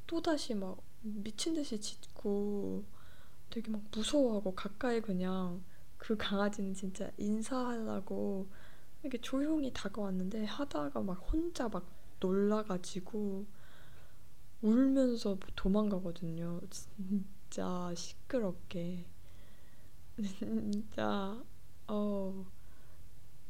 또 0.07 0.21
다시 0.21 0.55
막 0.55 0.77
미친 1.01 1.53
듯이 1.53 1.79
짖고 1.79 2.83
되게 3.51 3.71
막 3.71 3.83
무서워하고 3.91 4.55
가까이 4.55 5.01
그냥 5.01 5.63
그 5.97 6.17
강아지는 6.17 6.73
진짜 6.75 7.11
인사하려고 7.17 8.47
이렇게 9.03 9.19
조용히 9.21 9.71
다가왔는데 9.73 10.45
하다가 10.45 11.01
막 11.01 11.13
혼자 11.31 11.69
막 11.69 11.87
놀라가지고 12.21 13.45
울면서 14.61 15.37
도망가거든요. 15.55 16.59
진짜 17.55 17.93
시끄럽게. 17.95 19.05
진짜 20.73 21.41
어 21.87 22.45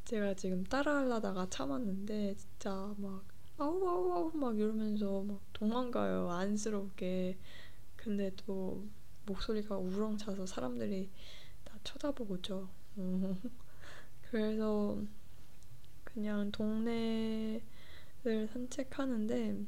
제가 0.03 0.35
지금 0.35 0.63
따라하려다가 0.63 1.49
참았는데 1.49 2.35
진짜 2.35 2.93
막 2.99 3.23
아우 3.57 3.83
아우 3.87 4.11
아우 4.13 4.31
막 4.35 4.55
이러면서 4.55 5.23
막 5.23 5.41
도망가요 5.53 6.29
안쓰럽게. 6.29 7.39
근데 7.95 8.31
또 8.45 8.85
목소리가 9.25 9.75
우렁차서 9.75 10.45
사람들이 10.45 11.09
다 11.63 11.79
쳐다보고죠. 11.83 12.69
그래서 14.29 15.01
그냥 16.03 16.51
동네를 16.51 17.63
산책하는데 18.53 19.65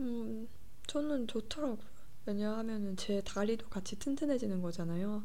음 0.00 0.48
저는 0.88 1.28
좋더라고요 1.28 1.91
왜냐하면은 2.26 2.96
제 2.96 3.20
다리도 3.22 3.68
같이 3.68 3.98
튼튼해지는 3.98 4.62
거잖아요 4.62 5.24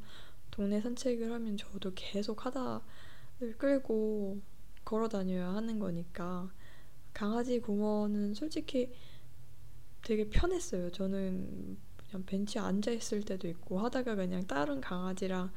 동네 0.51 0.81
산책을 0.81 1.31
하면 1.31 1.57
저도 1.57 1.91
계속 1.95 2.45
하다를 2.45 3.57
끌고 3.57 4.39
걸어 4.83 5.07
다녀야 5.07 5.49
하는 5.53 5.79
거니까 5.79 6.49
강아지 7.13 7.59
공원은 7.59 8.33
솔직히 8.33 8.93
되게 10.03 10.29
편했어요. 10.29 10.91
저는 10.91 11.77
그냥 11.97 12.25
벤치에 12.25 12.61
앉아 12.61 12.91
있을 12.91 13.23
때도 13.23 13.47
있고 13.49 13.79
하다가 13.79 14.15
그냥 14.15 14.45
다른 14.47 14.79
강아지랑 14.79 15.51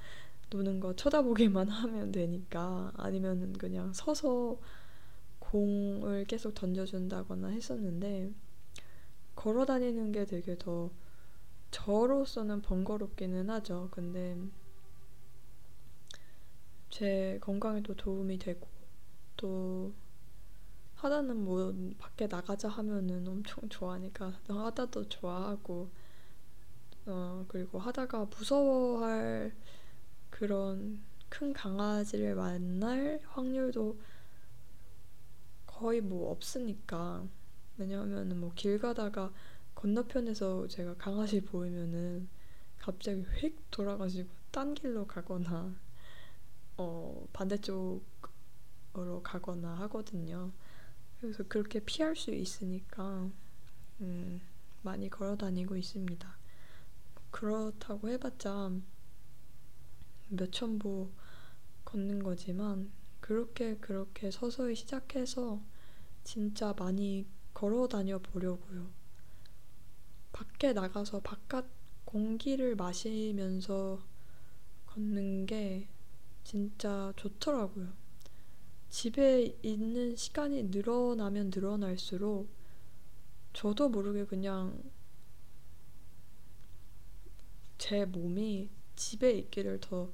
노는 0.50 0.80
거 0.80 0.96
쳐다보기만 0.96 1.68
하면 1.70 2.10
되니까 2.10 2.92
아니면은 2.96 3.52
그냥 3.52 3.92
서서 3.92 4.58
공을 5.38 6.24
계속 6.24 6.54
던져준다거나 6.54 7.48
했었는데 7.48 8.32
걸어 9.36 9.64
다니는 9.64 10.10
게 10.10 10.24
되게 10.24 10.56
더 10.58 10.90
저로서는 11.70 12.62
번거롭기는 12.62 13.48
하죠. 13.50 13.88
근데 13.90 14.36
제 16.90 17.38
건강에도 17.40 17.94
도움이 17.94 18.38
되고 18.38 18.66
또 19.36 19.92
하다는 20.96 21.44
뭐 21.44 21.74
밖에 21.98 22.26
나가자 22.26 22.68
하면은 22.68 23.26
엄청 23.26 23.68
좋아하니까 23.68 24.34
하다도 24.48 25.08
좋아하고 25.08 25.90
어 27.06 27.44
그리고 27.48 27.78
하다가 27.78 28.26
무서워할 28.26 29.54
그런 30.30 31.00
큰 31.28 31.52
강아지를 31.52 32.34
만날 32.34 33.20
확률도 33.26 33.98
거의 35.66 36.00
뭐 36.00 36.30
없으니까 36.30 37.26
왜냐하면은 37.78 38.38
뭐 38.40 38.52
길 38.54 38.78
가다가 38.78 39.32
건너편에서 39.80 40.68
제가 40.68 40.94
강아지 40.96 41.40
보이면은 41.40 42.28
갑자기 42.78 43.24
휙 43.38 43.70
돌아가지고 43.70 44.28
딴 44.50 44.74
길로 44.74 45.06
가거나 45.06 45.74
어 46.76 47.26
반대쪽으로 47.32 48.02
가거나 49.22 49.74
하거든요. 49.80 50.52
그래서 51.18 51.44
그렇게 51.44 51.80
피할 51.80 52.14
수 52.14 52.30
있으니까 52.30 53.30
음 54.02 54.42
많이 54.82 55.08
걸어 55.08 55.34
다니고 55.36 55.76
있습니다. 55.78 56.36
그렇다고 57.30 58.10
해봤자 58.10 58.72
몇천 60.28 60.78
보 60.78 61.10
걷는 61.86 62.22
거지만 62.22 62.90
그렇게 63.20 63.76
그렇게 63.76 64.30
서서히 64.30 64.74
시작해서 64.74 65.62
진짜 66.22 66.74
많이 66.78 67.26
걸어 67.54 67.88
다녀 67.88 68.18
보려고요. 68.18 68.99
밖에 70.32 70.72
나가서 70.72 71.20
바깥 71.20 71.66
공기를 72.04 72.76
마시면서 72.76 74.02
걷는 74.86 75.46
게 75.46 75.88
진짜 76.44 77.12
좋더라고요. 77.16 77.92
집에 78.88 79.56
있는 79.62 80.16
시간이 80.16 80.64
늘어나면 80.64 81.50
늘어날수록 81.54 82.48
저도 83.52 83.88
모르게 83.88 84.24
그냥 84.24 84.82
제 87.78 88.04
몸이 88.04 88.68
집에 88.96 89.32
있기를 89.32 89.80
더 89.80 90.12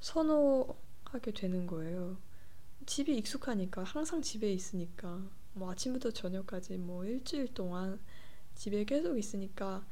선호하게 0.00 1.32
되는 1.32 1.66
거예요. 1.66 2.18
집이 2.86 3.16
익숙하니까 3.18 3.84
항상 3.84 4.20
집에 4.22 4.52
있으니까 4.52 5.22
뭐 5.52 5.70
아침부터 5.70 6.10
저녁까지 6.10 6.78
뭐 6.78 7.04
일주일 7.04 7.54
동안 7.54 8.00
집에 8.60 8.84
계속 8.84 9.16
있으니까 9.16 9.86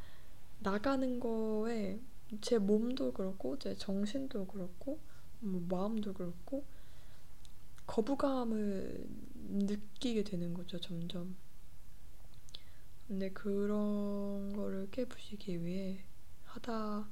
나가는 0.59 1.19
거에 1.19 1.99
제 2.43 2.59
몸도 2.59 3.15
그렇고 3.15 3.59
제 3.59 3.75
정신도 3.75 4.47
그렇고 4.47 5.01
뭐 5.41 5.65
마음도 5.71 6.13
그렇고 6.13 6.67
거부감을 7.87 9.07
느끼게 9.49 10.23
되는 10.25 10.53
거죠 10.53 10.79
점점. 10.79 11.35
근데 13.07 13.31
그런 13.31 14.53
거를 14.53 14.91
깨부시기 14.91 15.65
위해 15.65 16.05
하다 16.45 17.09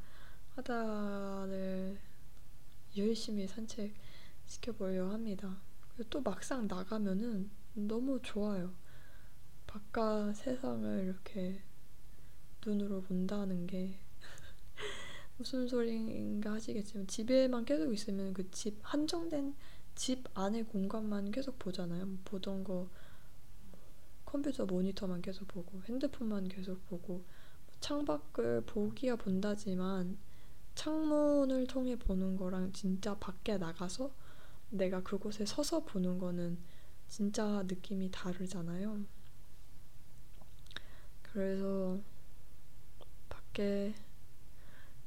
하다를 0.56 1.98
열심히 2.98 3.48
산책 3.48 3.94
시켜보려 4.44 5.08
합니다. 5.08 5.56
또 6.10 6.20
막상 6.20 6.68
나가면은 6.68 7.48
너무 7.72 8.20
좋아요. 8.20 8.74
바깥 9.76 10.34
세상을 10.36 11.04
이렇게 11.04 11.60
눈으로 12.64 13.02
본다는 13.02 13.66
게 13.66 13.98
무슨 15.36 15.68
소리인가 15.68 16.52
하시겠지만 16.54 17.06
집에만 17.06 17.66
계속 17.66 17.92
있으면 17.92 18.32
그 18.32 18.50
집 18.50 18.78
한정된 18.80 19.54
집 19.94 20.24
안의 20.32 20.64
공간만 20.64 21.30
계속 21.30 21.58
보잖아요. 21.58 22.06
뭐 22.06 22.18
보던 22.24 22.64
거 22.64 22.88
컴퓨터 24.24 24.64
모니터만 24.64 25.20
계속 25.20 25.46
보고 25.48 25.82
핸드폰만 25.82 26.48
계속 26.48 26.86
보고 26.86 27.24
창밖을 27.80 28.62
보기야 28.62 29.16
본다지만 29.16 30.16
창문을 30.74 31.66
통해 31.66 31.96
보는 31.96 32.36
거랑 32.36 32.72
진짜 32.72 33.14
밖에 33.18 33.58
나가서 33.58 34.10
내가 34.70 35.02
그곳에 35.02 35.44
서서 35.44 35.84
보는 35.84 36.18
거는 36.18 36.58
진짜 37.08 37.62
느낌이 37.66 38.10
다르잖아요. 38.10 39.15
그래서 41.36 42.00
밖에 43.28 43.94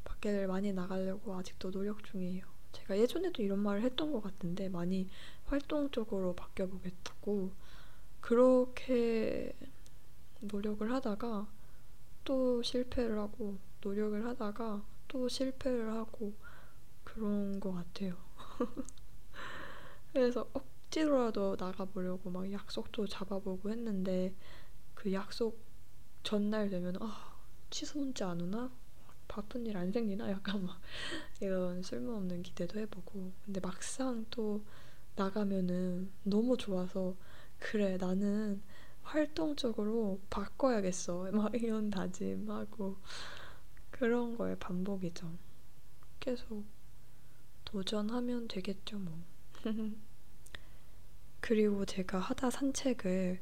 밖에를 0.04 0.46
많이 0.46 0.72
나가려고 0.72 1.34
아직도 1.34 1.72
노력 1.72 2.04
중이에요. 2.04 2.46
제가 2.72 3.00
예전에도 3.00 3.42
이런 3.42 3.58
말을 3.58 3.82
했던 3.82 4.12
것 4.12 4.22
같은데 4.22 4.70
많이 4.70 5.10
활동적으로 5.46 6.36
바뀌어 6.36 6.68
보겠다고 6.68 7.52
그렇게 8.22 9.56
노력을 10.42 10.92
하다가 10.92 11.48
또 12.26 12.62
실패를 12.62 13.18
하고 13.18 13.58
노력을 13.82 14.24
하다가 14.24 14.86
또 15.08 15.28
실패를 15.28 15.92
하고 15.94 16.36
그런 17.06 17.60
것 17.60 17.74
같아요. 17.74 18.16
그래서 20.14 20.48
억지로라도 20.54 21.56
나가보려고 21.60 22.30
막 22.30 22.52
약속도 22.52 23.08
잡아보고 23.08 23.72
했는데 23.72 24.36
그 24.94 25.12
약속 25.12 25.69
전날 26.24 26.70
되면 26.70 26.96
아 27.02 27.36
취소 27.70 28.00
문자 28.00 28.30
안 28.30 28.42
오나? 28.42 28.72
바쁜 29.28 29.66
일 29.68 29.78
안 29.78 29.92
생기나? 29.92 30.30
약간 30.32 30.66
막 30.66 30.80
이런 31.42 31.84
쓸모없는 31.84 32.44
기대도 32.44 32.80
해보고 32.80 33.32
근데 33.46 33.60
막상 33.60 34.26
또 34.32 34.64
나가면은 35.16 36.12
너무 36.24 36.58
좋아서 36.58 37.16
그래 37.60 37.98
나는 37.98 38.62
활동적으로 39.04 40.20
바꿔야겠어 40.30 41.32
막 41.34 41.54
이런 41.56 41.90
다짐하고 41.90 42.98
그런 43.92 44.38
거의 44.38 44.58
반복이죠 44.60 45.32
계속 46.20 46.66
도전하면 47.66 48.48
되겠죠 48.48 49.00
뭐 49.00 49.18
그리고 51.42 51.86
제가 51.86 52.20
하다 52.20 52.50
산책을 52.50 53.40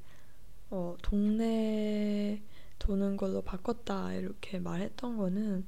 어, 0.72 0.98
동네 1.02 2.44
도는 2.80 3.18
걸로 3.18 3.42
바꿨다 3.42 4.14
이렇게 4.14 4.60
말했던 4.60 5.18
거는 5.18 5.66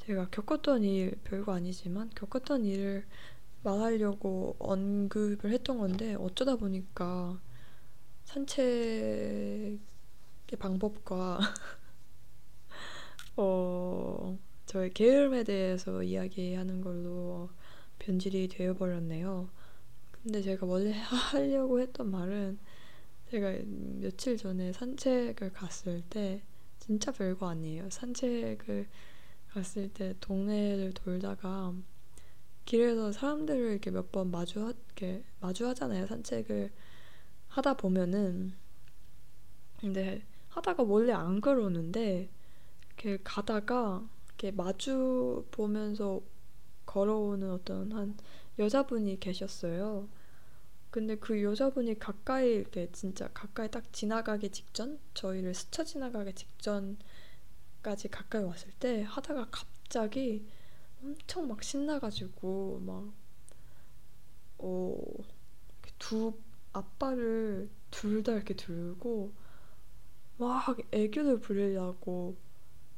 제가 0.00 0.28
겪었던 0.30 0.84
일 0.84 1.18
별거 1.24 1.52
아니지만 1.52 2.10
겪었던 2.14 2.64
일을 2.64 3.06
말하려고 3.62 4.56
언급을 4.58 5.52
했던 5.52 5.78
건데 5.78 6.14
어쩌다 6.14 6.56
보니까 6.56 7.40
산책의 8.24 9.78
방법과 10.58 11.40
어, 13.36 14.38
저의 14.66 14.90
게으름에 14.92 15.44
대해서 15.44 16.02
이야기하는 16.02 16.80
걸로 16.80 17.50
변질이 17.98 18.48
되어버렸네요. 18.48 19.48
근데 20.10 20.42
제가 20.42 20.66
원래 20.66 20.92
하려고 20.92 21.80
했던 21.80 22.10
말은 22.10 22.58
제가 23.30 23.52
며칠 24.00 24.36
전에 24.36 24.72
산책을 24.72 25.52
갔을 25.52 26.02
때 26.08 26.42
진짜 26.78 27.12
별거 27.12 27.48
아니에요. 27.48 27.90
산책을 27.90 28.88
갔을 29.48 29.88
때 29.92 30.14
동네를 30.20 30.92
돌다가 30.94 31.74
길에서 32.64 33.12
사람들을 33.12 33.70
이렇게 33.72 33.90
몇 33.90 34.10
번 34.12 34.30
마주 34.30 34.60
이렇게 34.60 35.24
마주하잖아요. 35.40 36.06
산책을 36.06 36.70
하다 37.48 37.74
보면은 37.74 38.54
근데 39.80 40.22
하다가 40.48 40.82
원래 40.84 41.12
안 41.12 41.40
그러는데 41.40 42.28
이렇게 42.88 43.18
가다가 43.22 44.08
이렇게 44.28 44.50
마주 44.50 45.46
보면서 45.50 46.20
걸어오는 46.86 47.50
어떤 47.50 47.92
한 47.92 48.16
여자분이 48.58 49.20
계셨어요. 49.20 50.08
근데 50.90 51.16
그 51.16 51.42
여자분이 51.42 51.98
가까이 51.98 52.50
이렇게 52.54 52.90
진짜 52.92 53.28
가까이 53.34 53.70
딱 53.70 53.92
지나가기 53.92 54.50
직전 54.50 54.98
저희를 55.14 55.54
스쳐 55.54 55.84
지나가기 55.84 56.34
직전까지 56.34 56.98
가까이 58.10 58.42
왔을 58.44 58.70
때 58.78 59.02
하다가 59.02 59.48
갑자기 59.50 60.46
엄청 61.02 61.48
막 61.48 61.62
신나가지고 61.62 62.80
막 62.84 63.12
어, 64.58 64.96
두 65.98 66.34
아빠를 66.72 67.68
둘 67.90 68.22
다 68.22 68.32
이렇게 68.32 68.54
들고 68.54 69.32
막 70.38 70.76
애교를 70.92 71.40
부리려고 71.40 72.36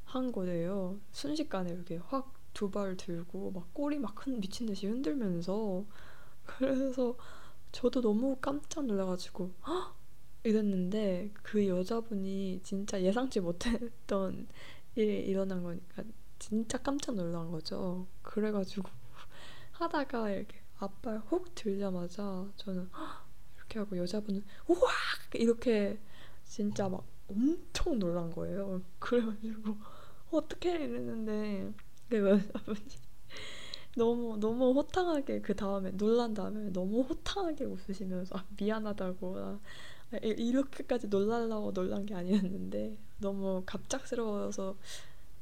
한 0.05 0.33
거예요. 0.33 1.01
순식간에 1.13 1.71
이렇게 1.73 1.97
확 1.99 2.35
두 2.55 2.71
발 2.71 2.97
들고 2.97 3.53
막 3.53 3.73
꼬리 3.75 3.99
막 3.99 4.15
미친 4.41 4.67
듯이 4.67 4.87
흔들면서 4.89 5.85
그래서 6.47 7.17
저도 7.73 8.01
너무 8.01 8.37
깜짝 8.41 8.85
놀라가지고 8.87 9.53
헉! 9.67 9.97
이랬는데 10.43 11.31
그 11.35 11.67
여자분이 11.67 12.61
진짜 12.63 13.01
예상치 13.01 13.41
못했던 13.41 14.49
일이 14.95 15.21
일어난 15.27 15.63
거니까 15.63 16.03
진짜 16.39 16.79
깜짝 16.79 17.15
놀란 17.15 17.51
거죠. 17.51 18.07
그래가지고 18.23 18.89
하다가 19.73 20.31
이렇게 20.31 20.59
앞발 20.79 21.19
혹 21.31 21.55
들자마자 21.55 22.51
저는 22.57 22.89
이렇게 23.57 23.79
하고 23.79 23.97
여자분은 23.99 24.45
우와 24.67 24.91
이렇게 25.35 26.01
진짜 26.45 26.89
막 26.89 27.05
엄청 27.29 27.99
놀란 27.99 28.31
거예요. 28.31 28.83
그래가지고 28.99 29.77
어떻게 30.31 30.75
이랬는데 30.75 31.73
그 32.09 32.17
여자분이 32.17 32.81
너무 33.97 34.39
너무 34.39 34.73
호탕하게 34.73 35.41
그 35.43 35.55
다음에 35.55 35.91
놀란 35.93 36.33
다음에 36.35 36.71
너무 36.73 37.03
호탕하게 37.03 37.65
웃으시면서 37.65 38.37
아, 38.39 38.45
미안하다고. 38.59 39.37
아, 39.39 39.61
이렇게까지 40.23 41.09
놀랄라고 41.09 41.73
놀란 41.73 42.07
게 42.07 42.15
아니었는데 42.15 42.99
너무 43.19 43.63
갑작스러워서 43.67 44.77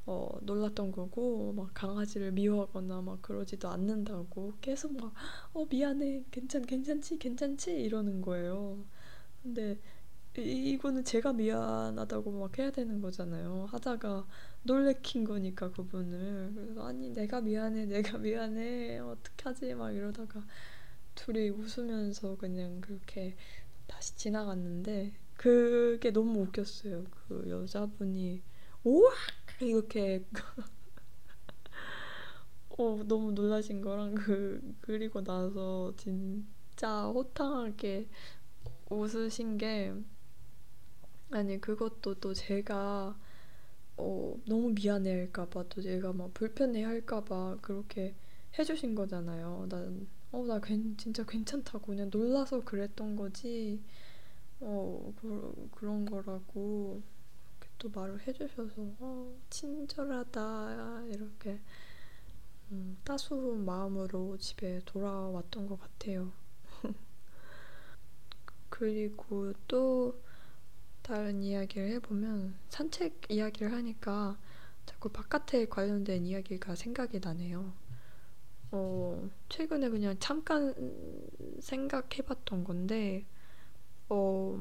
어, 0.07 0.29
놀랐던 0.43 0.93
거고 0.93 1.53
막 1.55 1.71
강아지를 1.75 2.33
미워하거나 2.33 3.03
막 3.03 3.23
그러지도 3.23 3.69
않는다고 3.69 4.55
계속 4.61 4.97
막 4.97 5.13
어 5.55 5.67
미안해. 5.71 6.25
괜찮 6.31 6.63
괜찮지? 6.67 7.19
괜찮지? 7.19 7.73
이러는 7.83 8.23
거예요. 8.23 8.85
근데 9.43 9.79
이, 10.43 10.71
이거는 10.73 11.05
제가 11.05 11.33
미안하다고 11.33 12.33
막 12.33 12.59
해야 12.59 12.71
되는 12.71 13.01
거잖아요. 13.01 13.67
하다가 13.71 14.27
놀래킨 14.63 15.25
거니까 15.25 15.71
그분을 15.71 16.53
그래서 16.55 16.87
아니 16.87 17.11
내가 17.11 17.41
미안해 17.41 17.87
내가 17.87 18.19
미안해 18.19 18.99
어떡하지 18.99 19.75
막 19.75 19.93
이러다가 19.93 20.45
둘이 21.15 21.51
웃으면서 21.51 22.37
그냥 22.37 22.81
그렇게 22.81 23.37
다시 23.87 24.17
지나갔는데 24.17 25.15
그게 25.35 26.11
너무 26.11 26.43
웃겼어요. 26.43 27.05
그 27.11 27.45
여자분이 27.49 28.43
오악 28.85 29.15
이렇게 29.61 30.25
어, 32.79 33.03
너무 33.07 33.33
놀라신 33.33 33.81
거랑 33.81 34.15
그 34.15 34.77
그리고 34.81 35.23
나서 35.23 35.93
진짜 35.97 37.07
호탕하게 37.07 38.09
웃으신 38.91 39.59
게 39.59 39.93
아니 41.31 41.61
그것도 41.61 42.15
또 42.21 42.33
제가 42.35 43.17
어, 43.99 44.35
너무 44.47 44.71
미안해할까봐 44.71 45.65
또 45.71 45.83
제가 45.83 46.13
막 46.13 46.33
불편해할까봐 46.35 47.59
그렇게 47.63 48.15
해주신 48.59 48.95
거잖아요. 48.95 49.67
난 49.71 50.09
어, 50.33 50.45
나 50.47 50.61
괜, 50.61 50.97
진짜 50.99 51.25
괜찮다고 51.25 51.87
그냥 51.87 52.11
놀라서 52.13 52.61
그랬던 52.65 53.17
거지. 53.17 53.83
어, 54.61 55.13
그, 55.21 55.69
그런 55.73 56.05
거라고 56.07 57.03
또 57.79 57.91
말을 57.91 58.27
해주셔서 58.27 58.83
어, 59.01 59.37
친절하다 59.51 61.05
이렇게 61.11 61.61
음, 62.73 62.97
따스운 63.05 63.65
마음으로 63.65 64.37
집에 64.39 64.81
돌아왔던 64.85 65.67
것 65.67 65.81
같아요. 65.81 66.33
그리고 68.69 69.53
또 69.67 70.21
다른 71.09 71.43
이야기를 71.43 71.89
해보면 71.93 72.55
산책 72.69 73.23
이야기를 73.31 73.73
하니까 73.73 74.39
자꾸 74.85 75.09
바깥에 75.09 75.67
관련된 75.67 76.27
이야기가 76.27 76.75
생각이 76.75 77.21
나네요. 77.21 77.73
어, 78.73 79.31
최근에 79.49 79.89
그냥 79.91 80.17
잠깐 80.21 80.75
생각해봤던 81.61 82.65
건데, 82.65 83.27
어, 84.11 84.59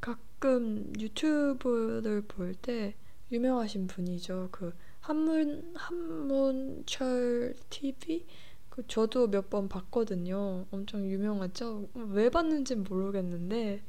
가끔 0.00 0.92
유튜브를 0.98 2.22
볼 2.22 2.54
때 2.54 2.94
유명하신 3.30 3.86
분이죠. 3.86 4.48
그 4.52 4.74
한문 5.00 5.72
한문철 5.74 7.54
TV 7.70 8.26
그 8.68 8.86
저도 8.86 9.28
몇 9.28 9.48
번 9.50 9.68
봤거든요. 9.68 10.66
엄청 10.70 11.06
유명하죠. 11.08 11.88
왜 11.94 12.28
봤는지 12.30 12.74
모르겠는데 12.76 13.82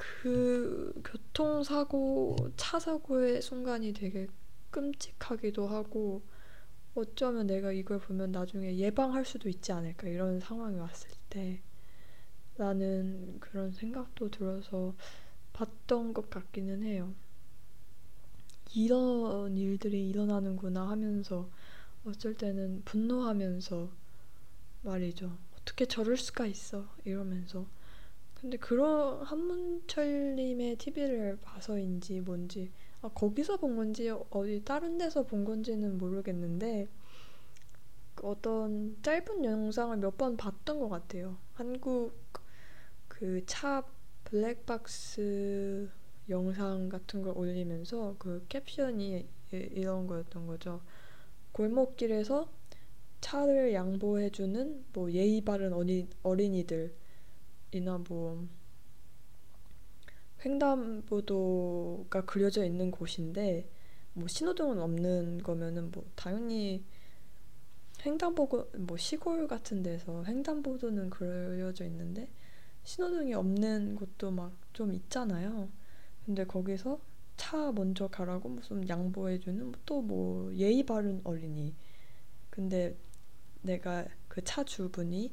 그 0.00 0.94
교통사고 1.04 2.34
차 2.56 2.78
사고의 2.80 3.42
순간이 3.42 3.92
되게 3.92 4.28
끔찍하기도 4.70 5.68
하고 5.68 6.22
어쩌면 6.94 7.46
내가 7.46 7.70
이걸 7.70 7.98
보면 7.98 8.32
나중에 8.32 8.78
예방할 8.78 9.26
수도 9.26 9.50
있지 9.50 9.72
않을까 9.72 10.08
이런 10.08 10.40
상황이 10.40 10.78
왔을 10.78 11.10
때 11.28 11.60
라는 12.56 13.38
그런 13.40 13.72
생각도 13.72 14.30
들어서 14.30 14.94
봤던 15.52 16.14
것 16.14 16.30
같기는 16.30 16.82
해요. 16.82 17.14
이런 18.72 19.58
일들이 19.58 20.08
일어나는구나 20.08 20.88
하면서 20.88 21.50
어쩔 22.06 22.34
때는 22.34 22.82
분노하면서 22.86 23.90
말이죠. 24.82 25.36
어떻게 25.60 25.84
저럴 25.84 26.16
수가 26.16 26.46
있어 26.46 26.88
이러면서 27.04 27.66
근데 28.40 28.56
그런 28.56 29.22
한문철님의 29.22 30.76
TV를 30.76 31.38
봐서인지 31.42 32.20
뭔지 32.20 32.70
아, 33.02 33.08
거기서 33.08 33.56
본 33.58 33.76
건지 33.76 34.10
어디 34.30 34.62
다른 34.64 34.98
데서 34.98 35.24
본 35.24 35.44
건지는 35.44 35.98
모르겠는데 35.98 36.88
어떤 38.22 38.96
짧은 39.02 39.44
영상을 39.44 39.96
몇 39.98 40.16
번 40.16 40.36
봤던 40.36 40.78
것 40.80 40.88
같아요. 40.88 41.38
한국 41.54 42.12
그 43.08 43.42
차 43.46 43.84
블랙박스 44.24 45.90
영상 46.28 46.88
같은 46.88 47.22
걸 47.22 47.36
올리면서 47.36 48.16
그 48.18 48.44
캡션이 48.48 49.28
이런 49.52 50.06
거였던 50.06 50.46
거죠. 50.46 50.80
골목길에서 51.52 52.50
차를 53.20 53.74
양보해주는 53.74 54.86
뭐 54.94 55.10
예의 55.12 55.42
바른 55.42 55.72
어린, 55.72 56.08
어린이들 56.22 56.94
이나 57.72 57.98
뭐 57.98 58.46
횡단보도가 60.44 62.24
그려져 62.24 62.64
있는 62.64 62.90
곳인데 62.90 63.68
뭐 64.14 64.26
신호등은 64.28 64.78
없는 64.80 65.42
거면은 65.42 65.90
뭐 65.90 66.04
당연히 66.16 66.84
횡단보도 68.04 68.70
뭐 68.78 68.96
시골 68.96 69.46
같은 69.46 69.82
데서 69.82 70.24
횡단보도는 70.24 71.10
그려져 71.10 71.84
있는데 71.86 72.28
신호등이 72.84 73.34
없는 73.34 73.96
곳도 73.96 74.30
막 74.30 74.52
좀 74.72 74.94
있잖아요. 74.94 75.68
근데 76.24 76.44
거기서 76.44 77.00
차 77.36 77.72
먼저 77.72 78.08
가라고 78.08 78.48
무슨 78.48 78.88
양보해주는 78.88 79.72
또 79.86 80.00
뭐 80.02 80.54
예의 80.54 80.84
바른 80.84 81.20
어린이. 81.24 81.74
근데 82.50 82.96
내가 83.62 84.06
그 84.28 84.42
차 84.42 84.64
주분이 84.64 85.32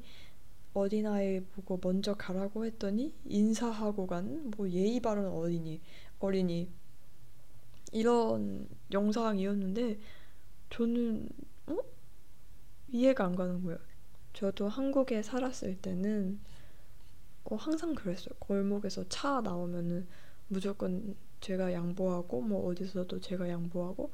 어린아이 0.73 1.41
보고 1.41 1.80
먼저 1.82 2.13
가라고 2.15 2.65
했더니 2.65 3.13
인사하고 3.25 4.08
간 4.08 4.51
뭐 4.58 4.69
예의 4.69 4.99
바른 4.99 5.27
어린이 5.27 5.82
어린이 6.19 6.69
이런 7.91 8.67
영상이었는데 8.91 9.99
저는 10.69 11.30
어? 11.67 11.77
이해가 12.89 13.25
안 13.25 13.36
가는 13.36 13.63
거예요. 13.63 13.80
저도 14.34 14.67
한국에 14.67 15.21
살았을 15.23 15.77
때는 15.82 16.39
어, 17.45 17.56
항상 17.56 17.95
그랬어요. 17.95 18.34
골목에서 18.39 19.08
차 19.10 19.41
나오면은 19.41 20.08
무조건 20.47 21.15
제가 21.41 21.73
양보하고 21.73 22.41
뭐 22.41 22.67
어디서도 22.69 23.21
제가 23.21 23.49
양보하고 23.49 24.12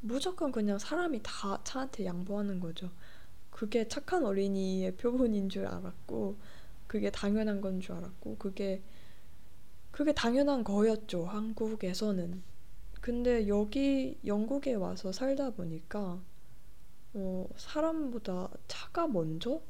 무조건 0.00 0.52
그냥 0.52 0.78
사람이 0.78 1.20
다 1.22 1.60
차한테 1.64 2.04
양보하는 2.04 2.60
거죠. 2.60 2.90
그게 3.54 3.88
착한 3.88 4.24
어린이의 4.26 4.96
표본인 4.98 5.48
줄 5.48 5.66
알았고 5.66 6.36
그게 6.88 7.10
당연한 7.10 7.62
건 7.62 7.80
줄 7.80 7.94
알았고 7.96 8.36
그게 8.38 8.82
그게 9.92 10.12
당연한 10.12 10.64
거였죠. 10.64 11.24
한국에서는. 11.26 12.42
근데 13.00 13.48
여기 13.48 14.18
영국에 14.26 14.74
와서 14.74 15.12
살다 15.12 15.50
보니까 15.52 16.22
어, 17.14 17.48
사람보다 17.56 18.50
차가 18.68 19.06
먼저 19.08 19.62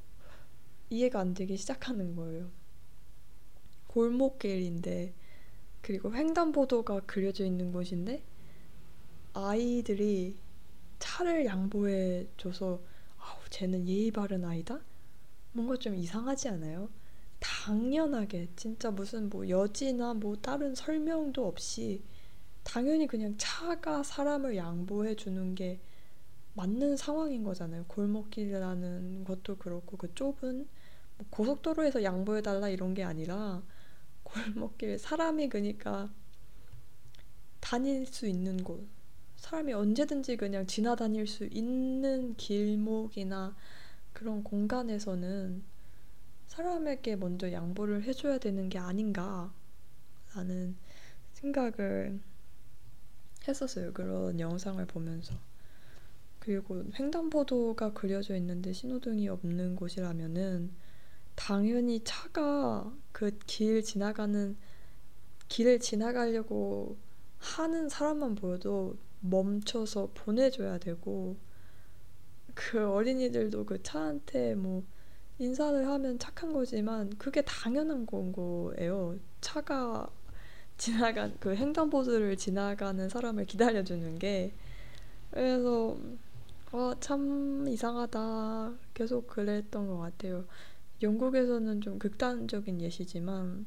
이해가 0.90 1.20
안 1.20 1.34
되기 1.34 1.56
시작하는 1.56 2.16
거예요. 2.16 2.50
골목길인데 3.88 5.14
그리고 5.82 6.14
횡단보도가 6.14 7.00
그려져 7.06 7.44
있는 7.44 7.72
곳인데 7.72 8.24
아이들이 9.34 10.36
차를 10.98 11.46
양보해 11.46 12.26
줘서 12.36 12.80
쟤는 13.54 13.86
예의 13.86 14.10
바른 14.10 14.44
아이다? 14.44 14.80
뭔가 15.52 15.76
좀 15.76 15.94
이상하지 15.94 16.48
않아요? 16.48 16.88
당연하게 17.38 18.48
진짜 18.56 18.90
무슨 18.90 19.30
뭐 19.30 19.48
여지나 19.48 20.14
뭐 20.14 20.34
다른 20.34 20.74
설명도 20.74 21.46
없이 21.46 22.02
당연히 22.64 23.06
그냥 23.06 23.36
차가 23.38 24.02
사람을 24.02 24.56
양보해 24.56 25.14
주는 25.14 25.54
게 25.54 25.78
맞는 26.54 26.96
상황인 26.96 27.44
거잖아요. 27.44 27.84
골목길이라는 27.86 29.22
것도 29.22 29.56
그렇고 29.58 29.98
그 29.98 30.12
좁은 30.16 30.66
뭐 31.18 31.26
고속도로에서 31.30 32.02
양보해 32.02 32.42
달라 32.42 32.68
이런 32.68 32.92
게 32.92 33.04
아니라 33.04 33.62
골목길 34.24 34.98
사람이 34.98 35.48
그니까 35.48 36.12
다닐 37.60 38.04
수 38.04 38.26
있는 38.26 38.64
곳 38.64 38.84
사람이 39.44 39.74
언제든지 39.74 40.38
그냥 40.38 40.66
지나다닐 40.66 41.26
수 41.26 41.44
있는 41.44 42.34
길목이나 42.36 43.54
그런 44.14 44.42
공간에서는 44.42 45.62
사람에게 46.46 47.16
먼저 47.16 47.52
양보를 47.52 48.04
해줘야 48.04 48.38
되는 48.38 48.70
게 48.70 48.78
아닌가 48.78 49.52
라는 50.34 50.76
생각을 51.34 52.18
했었어요. 53.46 53.92
그런 53.92 54.40
영상을 54.40 54.82
보면서. 54.86 55.34
그리고 56.38 56.82
횡단보도가 56.98 57.92
그려져 57.92 58.34
있는데 58.36 58.72
신호등이 58.72 59.28
없는 59.28 59.76
곳이라면은 59.76 60.70
당연히 61.34 62.00
차가 62.02 62.90
그 63.12 63.38
길 63.46 63.82
지나가는 63.82 64.56
길을 65.48 65.80
지나가려고 65.80 66.96
하는 67.38 67.90
사람만 67.90 68.36
보여도 68.36 68.96
멈춰서 69.24 70.10
보내줘야 70.14 70.78
되고 70.78 71.36
그 72.54 72.92
어린이들도 72.92 73.64
그 73.64 73.82
차한테 73.82 74.54
뭐 74.54 74.84
인사를 75.38 75.86
하면 75.86 76.18
착한 76.18 76.52
거지만 76.52 77.10
그게 77.18 77.42
당연한 77.42 78.06
건 78.06 78.32
거예요. 78.32 79.18
차가 79.40 80.08
지나간 80.76 81.36
그 81.40 81.56
횡단보도를 81.56 82.36
지나가는 82.36 83.08
사람을 83.08 83.44
기다려주는 83.46 84.18
게 84.18 84.52
그래서 85.30 85.96
어, 86.72 86.92
참 87.00 87.66
이상하다 87.68 88.74
계속 88.94 89.26
그랬던 89.28 89.86
것 89.86 89.98
같아요. 89.98 90.44
영국에서는 91.02 91.80
좀 91.80 91.98
극단적인 91.98 92.80
예시지만 92.80 93.66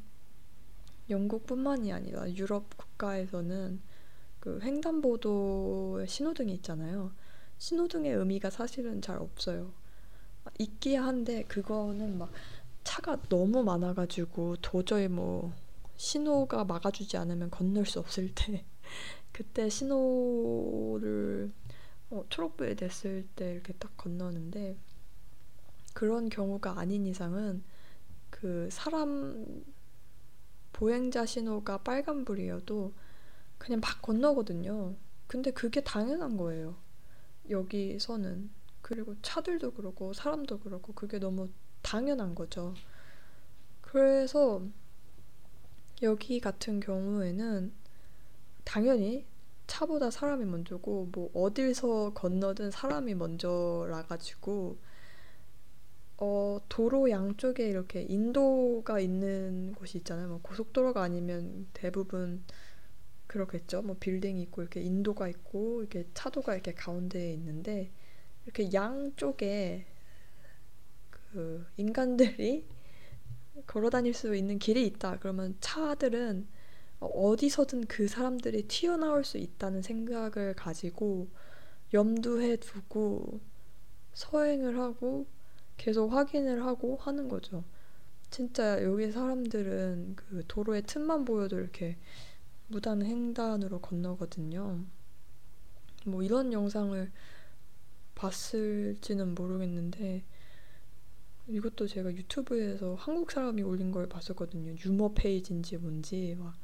영국뿐만이 1.09 1.91
아니라 1.93 2.29
유럽 2.33 2.75
국가에서는 2.77 3.81
그 4.39 4.59
횡단보도에 4.61 6.05
신호등이 6.05 6.53
있잖아요. 6.55 7.11
신호등의 7.57 8.13
의미가 8.13 8.49
사실은 8.49 9.01
잘 9.01 9.17
없어요. 9.17 9.73
있기야 10.59 11.03
한데 11.03 11.43
그거는 11.43 12.17
막 12.17 12.31
차가 12.83 13.21
너무 13.29 13.63
많아가지고 13.63 14.57
도저히 14.61 15.07
뭐 15.07 15.53
신호가 15.97 16.63
막아주지 16.63 17.17
않으면 17.17 17.49
건널 17.49 17.85
수 17.85 17.99
없을 17.99 18.33
때 18.33 18.63
그때 19.33 19.67
신호를 19.69 21.51
어, 22.09 22.23
초록불이 22.29 22.75
됐을 22.75 23.27
때 23.35 23.51
이렇게 23.53 23.73
딱 23.73 23.97
건너는데 23.97 24.77
그런 25.93 26.29
경우가 26.29 26.79
아닌 26.79 27.05
이상은 27.05 27.63
그 28.29 28.69
사람 28.71 29.63
보행자 30.71 31.25
신호가 31.25 31.79
빨간불이어도 31.79 32.93
그냥 33.57 33.79
막 33.81 34.01
건너거든요. 34.01 34.95
근데 35.27 35.51
그게 35.51 35.81
당연한 35.83 36.37
거예요. 36.37 36.75
여기서는. 37.49 38.49
그리고 38.81 39.15
차들도 39.21 39.73
그렇고 39.73 40.13
사람도 40.13 40.59
그렇고 40.59 40.93
그게 40.93 41.19
너무 41.19 41.49
당연한 41.81 42.35
거죠. 42.35 42.73
그래서 43.81 44.61
여기 46.01 46.39
같은 46.39 46.79
경우에는 46.79 47.73
당연히 48.63 49.25
차보다 49.65 50.11
사람이 50.11 50.45
먼저고 50.45 51.09
뭐 51.11 51.29
어딜서 51.33 52.13
건너든 52.13 52.71
사람이 52.71 53.15
먼저라 53.15 54.03
가지고 54.03 54.77
어 56.17 56.59
도로 56.67 57.09
양쪽에 57.09 57.67
이렇게 57.67 58.01
인도가 58.01 58.99
있는 58.99 59.73
곳이 59.75 59.99
있잖아요. 59.99 60.29
뭐 60.29 60.39
고속도로가 60.41 61.01
아니면 61.01 61.67
대부분 61.73 62.43
그렇겠죠. 63.37 63.83
뭐 63.83 63.95
빌딩이 63.99 64.41
있고 64.43 64.61
이렇게 64.61 64.81
인도가 64.81 65.27
있고 65.27 65.81
이렇게 65.81 66.07
차도가 66.13 66.55
이렇게 66.55 66.73
가운데에 66.73 67.31
있는데 67.33 67.91
이렇게 68.45 68.71
양쪽에 68.73 69.85
그 71.09 71.65
인간들이 71.77 72.65
걸어 73.67 73.89
다닐 73.89 74.13
수 74.13 74.35
있는 74.35 74.57
길이 74.57 74.85
있다. 74.87 75.19
그러면 75.19 75.55
차들은 75.59 76.47
어디서든 76.99 77.85
그 77.85 78.07
사람들이 78.07 78.63
튀어나올 78.63 79.23
수 79.23 79.37
있다는 79.37 79.83
생각을 79.83 80.55
가지고 80.55 81.27
염두에 81.93 82.55
두고 82.55 83.39
서행을 84.13 84.79
하고 84.79 85.27
계속 85.77 86.11
확인을 86.11 86.65
하고 86.65 86.95
하는 86.95 87.29
거죠. 87.29 87.63
진짜 88.31 88.83
여기 88.83 89.11
사람들은 89.11 90.15
그 90.15 90.43
도로의 90.47 90.83
틈만 90.83 91.23
보여도 91.23 91.59
이렇게 91.59 91.97
무단 92.67 93.01
횡단으로 93.01 93.79
건너거든요. 93.79 94.83
뭐 96.05 96.23
이런 96.23 96.53
영상을 96.53 97.11
봤을지는 98.15 99.35
모르겠는데 99.35 100.23
이것도 101.47 101.87
제가 101.87 102.13
유튜브에서 102.13 102.95
한국 102.95 103.31
사람이 103.31 103.61
올린 103.63 103.91
걸 103.91 104.07
봤었거든요. 104.07 104.75
유머 104.85 105.13
페이지인지 105.13 105.77
뭔지 105.77 106.35
막 106.37 106.55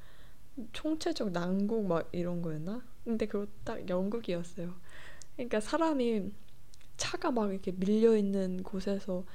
총체적 0.73 1.31
난국 1.31 1.85
막 1.85 2.09
이런 2.11 2.41
거였나? 2.41 2.83
근데 3.03 3.25
그거 3.25 3.47
딱 3.63 3.87
영국이었어요. 3.87 4.73
그러니까 5.35 5.59
사람이 5.61 6.31
차가 6.97 7.31
막 7.31 7.51
이렇게 7.51 7.71
밀려 7.71 8.15
있는 8.15 8.61
곳에서 8.61 9.25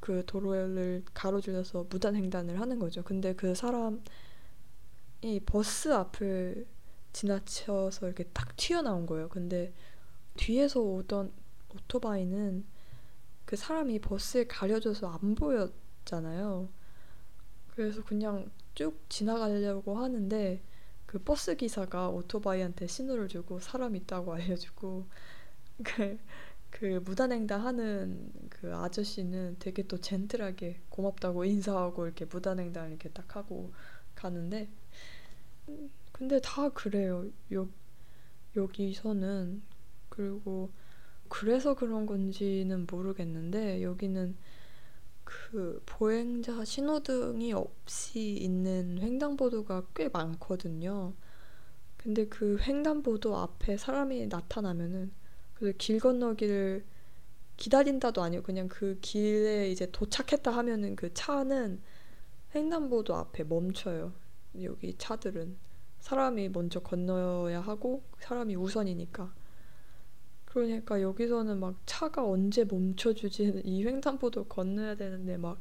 그 0.00 0.22
도로를 0.26 1.02
가로질러서 1.14 1.86
무단 1.88 2.14
횡단을 2.14 2.60
하는 2.60 2.78
거죠. 2.78 3.02
근데 3.02 3.34
그 3.34 3.54
사람 3.54 4.02
이 5.24 5.40
버스 5.40 5.90
앞을 5.90 6.66
지나쳐서 7.14 8.06
이렇게 8.06 8.24
딱 8.34 8.54
튀어나온 8.56 9.06
거예요. 9.06 9.30
근데 9.30 9.72
뒤에서 10.36 10.80
오던 10.80 11.32
오토바이는 11.74 12.66
그 13.46 13.56
사람이 13.56 14.00
버스에 14.00 14.46
가려져서 14.46 15.08
안 15.08 15.34
보였잖아요. 15.34 16.68
그래서 17.70 18.04
그냥 18.04 18.50
쭉 18.74 19.00
지나가려고 19.08 19.96
하는데 19.96 20.62
그 21.06 21.18
버스 21.18 21.56
기사가 21.56 22.10
오토바이한테 22.10 22.86
신호를 22.86 23.28
주고 23.28 23.60
사람 23.60 23.96
있다고 23.96 24.34
알려주고 24.34 25.06
그, 25.82 26.18
그 26.68 27.00
무단횡단하는 27.02 28.30
그 28.50 28.76
아저씨는 28.76 29.56
되게 29.58 29.84
또 29.84 29.98
젠틀하게 29.98 30.82
고맙다고 30.90 31.46
인사하고 31.46 32.04
이렇게 32.04 32.26
무단횡단 32.26 32.90
이렇게 32.90 33.08
딱 33.08 33.36
하고 33.36 33.72
가는데 34.14 34.68
근데 36.12 36.40
다 36.40 36.68
그래요. 36.70 37.26
여, 37.52 37.68
여기서는 38.56 39.62
그리고 40.08 40.70
그래서 41.28 41.74
그런 41.74 42.06
건지는 42.06 42.86
모르겠는데 42.90 43.82
여기는 43.82 44.36
그 45.24 45.82
보행자 45.86 46.64
신호등이 46.64 47.52
없이 47.52 48.36
있는 48.36 48.98
횡단보도가 49.00 49.86
꽤 49.94 50.08
많거든요. 50.08 51.14
근데 51.96 52.26
그 52.26 52.58
횡단보도 52.60 53.36
앞에 53.36 53.76
사람이 53.76 54.26
나타나면은 54.26 55.10
길 55.78 55.98
건너기를 55.98 56.84
기다린다도 57.56 58.22
아니고 58.22 58.42
그냥 58.42 58.68
그 58.68 58.98
길에 59.00 59.70
이제 59.70 59.90
도착했다 59.90 60.50
하면은 60.50 60.96
그 60.96 61.14
차는 61.14 61.80
횡단보도 62.54 63.14
앞에 63.14 63.44
멈춰요. 63.44 64.12
여기 64.62 64.94
차들은 64.96 65.56
사람이 66.00 66.50
먼저 66.50 66.80
건너야 66.80 67.60
하고 67.60 68.02
사람이 68.20 68.56
우선이니까. 68.56 69.34
그러니까 70.44 71.00
여기서는 71.00 71.58
막 71.58 71.76
차가 71.86 72.24
언제 72.24 72.64
멈춰주지 72.64 73.62
이 73.64 73.84
횡단보도 73.84 74.44
건너야 74.44 74.94
되는데 74.94 75.36
막 75.36 75.58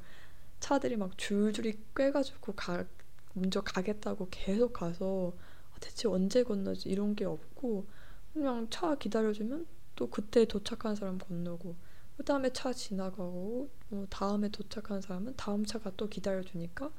차들이 0.60 0.98
막 0.98 1.18
줄줄이 1.18 1.80
꿰가지고 1.96 2.54
가, 2.54 2.86
먼저 3.34 3.62
가겠다고 3.62 4.28
계속 4.30 4.74
가서 4.74 5.34
아, 5.74 5.78
대체 5.80 6.08
언제 6.08 6.44
건너지 6.44 6.89
이런 6.89 7.16
게 7.16 7.26
없고 7.26 7.88
그냥 8.34 8.68
차 8.70 8.96
기다려주면 8.96 9.66
또 9.96 10.10
그때 10.10 10.46
도착한 10.46 10.96
사람 10.96 11.18
건너고 11.18 11.76
그 12.18 12.24
다음에 12.24 12.52
차 12.54 12.72
지나가고 12.72 13.70
뭐 13.89 14.08
다음에 14.10 14.50
도착한 14.50 15.02
사람은 15.02 15.36
다음 15.36 15.66
차가 15.66 15.91
또 15.98 16.08
기다려주니까 16.08 16.91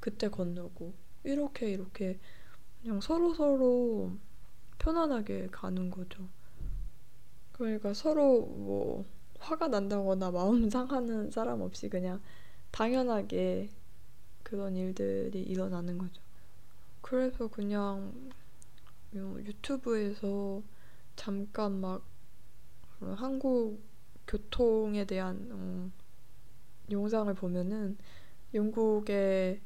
그때 0.00 0.28
건너고 0.28 0.94
이렇게 1.24 1.70
이렇게 1.70 2.18
그냥 2.82 3.00
서로 3.00 3.34
서로 3.34 4.12
편안하게 4.78 5.48
가는 5.50 5.90
거죠. 5.90 6.28
그러니까 7.52 7.94
서로 7.94 8.46
뭐 8.46 9.04
화가 9.38 9.68
난다거나 9.68 10.30
마음 10.30 10.68
상하는 10.70 11.30
사람 11.30 11.60
없이 11.60 11.88
그냥 11.88 12.20
당연하게 12.70 13.70
그런 14.42 14.76
일들이 14.76 15.42
일어나는 15.42 15.98
거죠. 15.98 16.20
그래서 17.00 17.48
그냥 17.48 18.30
유튜브에서 19.14 20.62
잠깐 21.16 21.80
막 21.80 22.04
한국 23.00 23.80
교통에 24.26 25.04
대한 25.04 25.36
음, 25.50 25.92
영상을 26.90 27.32
보면은 27.34 27.96
영국의 28.52 29.60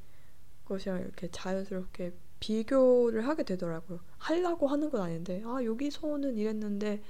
것이랑 0.69 1.01
이렇게 1.01 1.29
자연스럽게 1.31 2.12
비교를 2.41 3.27
하게 3.27 3.43
되더라고요. 3.43 4.01
하려고 4.19 4.69
하는 4.69 4.91
건 4.91 5.03
아닌데, 5.03 5.43
아, 5.45 5.62
여기서는 5.64 6.37
이랬는데, 6.37 7.03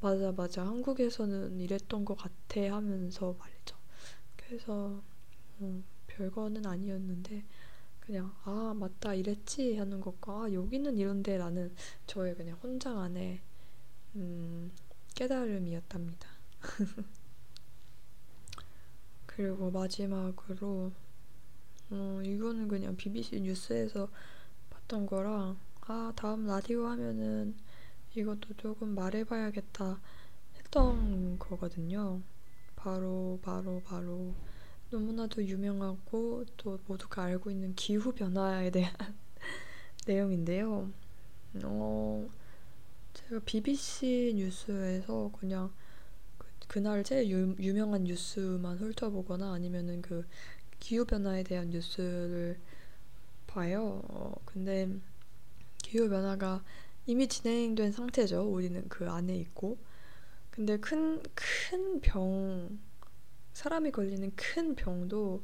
맞아, 0.00 0.32
맞아. 0.32 0.66
한국에서는 0.66 1.60
이랬던 1.60 2.04
것 2.04 2.16
같아 2.16 2.60
하면서 2.74 3.34
말이죠. 3.38 3.76
그래서, 4.36 5.02
음, 5.60 5.84
별거는 6.06 6.64
아니었는데, 6.64 7.44
그냥, 8.00 8.34
아, 8.44 8.74
맞다, 8.74 9.14
이랬지 9.14 9.76
하는 9.76 10.00
것과, 10.00 10.44
아, 10.44 10.52
여기는 10.52 10.96
이런데 10.96 11.36
라는 11.36 11.74
저의 12.06 12.34
그냥 12.34 12.56
혼자만의, 12.62 13.40
음, 14.16 14.70
깨달음이었답니다. 15.14 16.28
그리고 19.26 19.70
마지막으로, 19.70 20.92
어, 21.90 22.20
이거는 22.24 22.68
그냥 22.68 22.96
BBC 22.96 23.40
뉴스에서 23.40 24.08
봤던 24.70 25.06
거랑 25.06 25.58
아 25.82 26.12
다음 26.14 26.46
라디오 26.46 26.86
하면은 26.86 27.54
이것도 28.14 28.54
조금 28.56 28.94
말해봐야겠다 28.94 30.00
했던 30.56 31.38
거거든요. 31.38 32.20
바로 32.76 33.38
바로 33.42 33.82
바로 33.84 34.32
너무나도 34.90 35.44
유명하고 35.44 36.44
또 36.56 36.78
모두가 36.86 37.24
알고 37.24 37.50
있는 37.50 37.74
기후 37.74 38.12
변화에 38.12 38.70
대한 38.70 38.94
내용인데요. 40.06 40.90
어, 41.64 42.28
제가 43.14 43.40
BBC 43.44 44.32
뉴스에서 44.36 45.30
그냥 45.38 45.72
그, 46.38 46.46
그날 46.68 47.04
제일 47.04 47.30
유, 47.30 47.54
유명한 47.58 48.04
뉴스만 48.04 48.78
훑어보거나 48.78 49.52
아니면은 49.52 50.02
그 50.02 50.24
기후변화에 50.80 51.44
대한 51.44 51.70
뉴스를 51.70 52.58
봐요. 53.46 54.02
어, 54.08 54.34
근데 54.44 54.88
기후변화가 55.82 56.62
이미 57.06 57.26
진행된 57.28 57.92
상태죠. 57.92 58.42
우리는 58.42 58.86
그 58.88 59.08
안에 59.08 59.36
있고. 59.36 59.78
근데 60.50 60.78
큰, 60.78 61.22
큰 61.34 62.00
병, 62.00 62.78
사람이 63.52 63.92
걸리는 63.92 64.32
큰 64.36 64.74
병도 64.74 65.42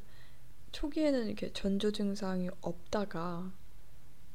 초기에는 0.71 1.27
이렇게 1.27 1.51
전조 1.53 1.91
증상이 1.91 2.49
없다가 2.61 3.51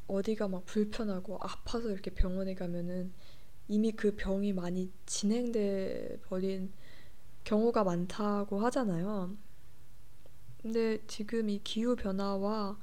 어디가 0.06 0.48
막 0.48 0.64
불편하고 0.66 1.38
아파서 1.40 1.90
이렇게 1.90 2.10
병원에 2.10 2.54
가면은 2.54 3.12
이미 3.68 3.92
그 3.92 4.14
병이 4.16 4.52
많이 4.52 4.90
진행돼 5.06 6.20
버린 6.24 6.72
경우가 7.44 7.84
많다고 7.84 8.60
하잖아요. 8.60 9.36
근데 10.62 11.04
지금 11.08 11.50
이 11.50 11.60
기후 11.62 11.96
변화와 11.96 12.78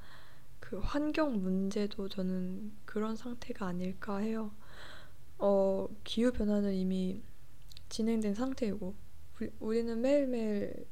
그 0.60 0.78
환경 0.78 1.42
문제도 1.42 2.08
저는 2.08 2.72
그런 2.84 3.16
상태가 3.16 3.66
아닐까 3.66 4.18
해요. 4.18 4.52
어, 5.38 5.88
기후 6.04 6.30
변화는 6.30 6.74
이미 6.74 7.22
진행된 7.88 8.34
상태이고 8.34 8.94
우리, 9.60 9.82
는 9.82 10.02
매일매일 10.02 10.86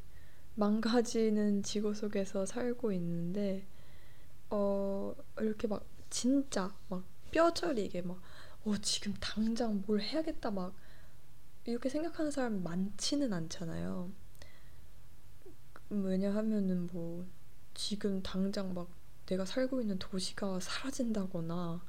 망가지는 0.55 1.63
지구 1.63 1.95
속에서 1.95 2.47
살고 2.47 2.93
있는데 2.93 3.67
어, 4.51 5.15
이렇게 5.41 5.69
막 5.69 5.85
진짜 6.09 6.75
막 6.89 7.05
뼈저리게 7.31 8.03
막 8.03 8.21
어, 8.65 8.77
지금 8.79 9.15
당장 9.21 9.83
뭘 9.87 10.01
해야겠다 10.01 10.51
막 10.51 10.75
이렇게 11.67 11.91
생각하는 11.91 12.31
사람이 12.31 12.61
많지는 12.63 13.33
않잖아요. 13.35 14.11
왜냐하면은 15.91 16.87
뭐 16.93 17.27
지금 17.75 18.23
당장 18.23 18.75
막 18.75 18.89
내가 19.27 19.45
살고 19.45 19.81
있는 19.81 19.99
도시가 19.99 20.61
사라진다거나 20.61 21.83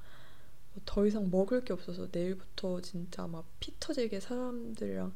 뭐더 0.76 1.06
이상 1.08 1.30
먹을 1.32 1.64
게 1.64 1.74
없어서 1.74 2.08
내일부터 2.12 2.82
진짜 2.82 3.28
막 3.28 3.46
피 3.60 3.74
터지게 3.80 4.20
사람들이랑 4.20 5.14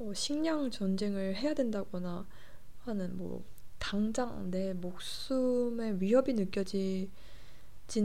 어 0.00 0.14
식량 0.14 0.70
전쟁을 0.70 1.36
해야 1.36 1.54
된다거나 1.54 2.26
하는 2.80 3.16
뭐 3.16 3.44
당장 3.78 4.50
내 4.50 4.72
목숨의 4.74 6.00
위협이 6.00 6.34
느껴지지는 6.34 7.10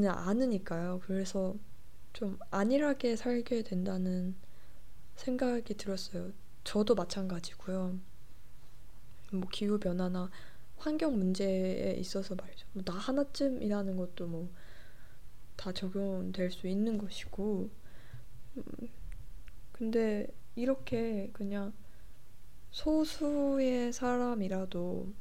않으니까요. 0.10 1.02
그래서 1.04 1.56
좀 2.14 2.40
안일하게 2.52 3.16
살게 3.16 3.64
된다는 3.64 4.36
생각이 5.16 5.76
들었어요. 5.76 6.32
저도 6.64 6.96
마찬가지고요. 6.96 8.00
뭐 9.32 9.48
기후 9.52 9.80
변화나 9.80 10.30
환경 10.78 11.18
문제에 11.18 11.96
있어서 12.00 12.36
말이죠. 12.36 12.68
뭐 12.74 12.84
나 12.86 12.94
하나쯤이라는 12.94 13.98
것도 13.98 14.28
뭐 14.28 14.50
다 15.58 15.72
적용될 15.74 16.52
수 16.52 16.68
있는 16.68 16.98
것이고, 16.98 17.70
음, 18.58 18.64
근데 19.72 20.28
이렇게 20.56 21.30
그냥 21.34 21.74
소수의 22.72 23.94
사람이라도 23.94 25.14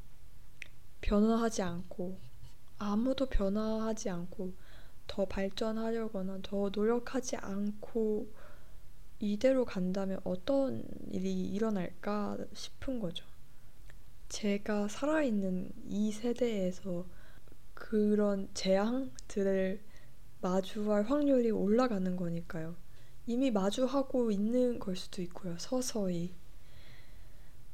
변화하지 1.01 1.61
않고 1.63 2.19
아무도 2.79 3.27
변화하지 3.27 4.09
않고 4.09 4.53
더 5.07 5.25
발전하려거나 5.25 6.39
더 6.43 6.69
노력하지 6.73 7.37
않고 7.37 8.27
이대로 9.19 9.65
간다면 9.65 10.19
어떤 10.23 10.83
일이 11.11 11.43
일어날까 11.47 12.37
싶은 12.53 12.99
거죠. 12.99 13.25
제가 14.29 14.87
살아있는 14.87 15.71
이 15.85 16.11
세대에서 16.11 17.05
그런 17.73 18.49
재앙들을 18.53 19.81
마주할 20.41 21.03
확률이 21.03 21.51
올라가는 21.51 22.15
거니까요. 22.15 22.75
이미 23.25 23.51
마주하고 23.51 24.31
있는 24.31 24.79
걸 24.79 24.95
수도 24.95 25.21
있고요. 25.21 25.57
서서히. 25.57 26.33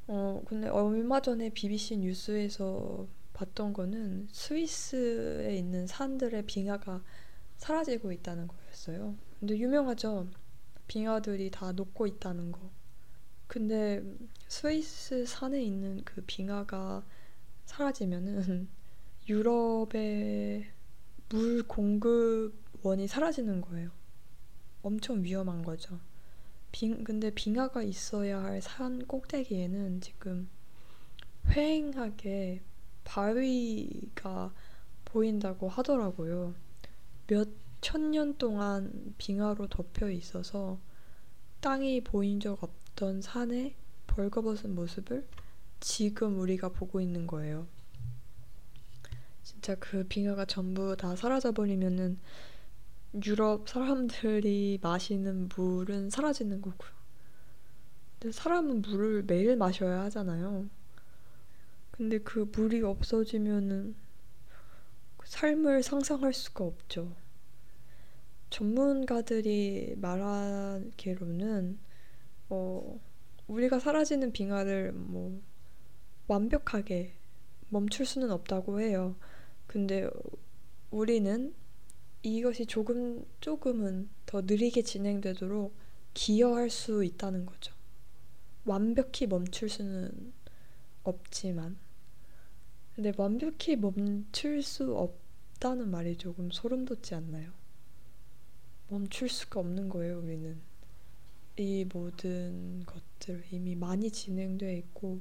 어, 0.06 0.42
근데 0.46 0.68
얼마 0.68 1.20
전에 1.20 1.50
BBC 1.50 1.98
뉴스에서 1.98 3.06
봤던 3.32 3.72
거는 3.72 4.28
스위스에 4.30 5.56
있는 5.56 5.86
산들의 5.86 6.44
빙하가 6.46 7.02
사라지고 7.56 8.12
있다는 8.12 8.48
거였어요. 8.48 9.16
근데 9.40 9.56
유명하죠. 9.58 10.28
빙하들이 10.86 11.50
다 11.50 11.72
녹고 11.72 12.06
있다는 12.06 12.52
거. 12.52 12.70
근데 13.46 14.02
스위스 14.48 15.24
산에 15.26 15.62
있는 15.62 16.02
그 16.04 16.22
빙하가 16.26 17.04
사라지면은 17.66 18.68
유럽의 19.28 20.66
물 21.30 21.62
공급원이 21.66 23.06
사라지는 23.08 23.60
거예요. 23.60 23.90
엄청 24.82 25.22
위험한 25.24 25.62
거죠. 25.62 25.98
빙, 26.72 27.04
근데 27.04 27.30
빙하가 27.30 27.82
있어야 27.82 28.42
할 28.42 28.60
산 28.62 29.06
꼭대기에는 29.06 30.00
지금 30.00 30.48
휑하게 31.46 32.60
바위가 33.04 34.54
보인다고 35.04 35.68
하더라고요. 35.68 36.54
몇 37.26 37.48
천 37.80 38.10
년 38.12 38.36
동안 38.38 39.14
빙하로 39.18 39.68
덮여 39.68 40.10
있어서 40.10 40.78
땅이 41.60 42.02
보인 42.04 42.40
적 42.40 42.62
없, 42.64 42.70
있던 42.94 43.20
산의 43.20 43.74
벌거벗은 44.06 44.74
모습을 44.74 45.26
지금 45.80 46.38
우리가 46.38 46.70
보고 46.70 47.00
있는 47.00 47.26
거예요. 47.26 47.66
진짜 49.42 49.74
그 49.76 50.04
빙하가 50.04 50.46
전부 50.46 50.96
다 50.96 51.14
사라져 51.14 51.52
버리면은 51.52 52.18
유럽 53.24 53.68
사람들이 53.68 54.78
마시는 54.82 55.48
물은 55.54 56.10
사라지는 56.10 56.62
거고요. 56.62 56.90
근데 58.18 58.32
사람은 58.32 58.82
물을 58.82 59.22
매일 59.24 59.56
마셔야 59.56 60.02
하잖아요. 60.04 60.68
근데 61.90 62.18
그 62.18 62.50
물이 62.50 62.82
없어지면은 62.82 63.94
그 65.16 65.28
삶을 65.28 65.82
상상할 65.82 66.32
수가 66.32 66.64
없죠. 66.64 67.14
전문가들이 68.50 69.94
말하기로는 69.98 71.78
어, 72.48 73.00
우리가 73.46 73.78
사라지는 73.78 74.32
빙하를 74.32 74.92
뭐 74.92 75.40
완벽하게 76.26 77.14
멈출 77.68 78.06
수는 78.06 78.30
없다고 78.30 78.80
해요. 78.80 79.16
근데 79.66 80.08
우리는 80.90 81.54
이것이 82.22 82.66
조금 82.66 83.24
조금은 83.40 84.08
더 84.26 84.42
느리게 84.42 84.82
진행되도록 84.82 85.74
기여할 86.14 86.70
수 86.70 87.04
있다는 87.04 87.44
거죠. 87.44 87.74
완벽히 88.64 89.26
멈출 89.26 89.68
수는 89.68 90.32
없지만 91.02 91.76
근데 92.94 93.12
완벽히 93.16 93.76
멈출 93.76 94.62
수 94.62 94.96
없다는 94.96 95.90
말이 95.90 96.16
조금 96.16 96.50
소름 96.50 96.84
돋지 96.84 97.14
않나요? 97.14 97.52
멈출 98.88 99.28
수가 99.28 99.60
없는 99.60 99.88
거예요, 99.88 100.20
우리는. 100.20 100.60
이 101.56 101.84
모든 101.92 102.84
것들 102.84 103.44
이미 103.50 103.76
많이 103.76 104.10
진행되어 104.10 104.72
있고 104.72 105.20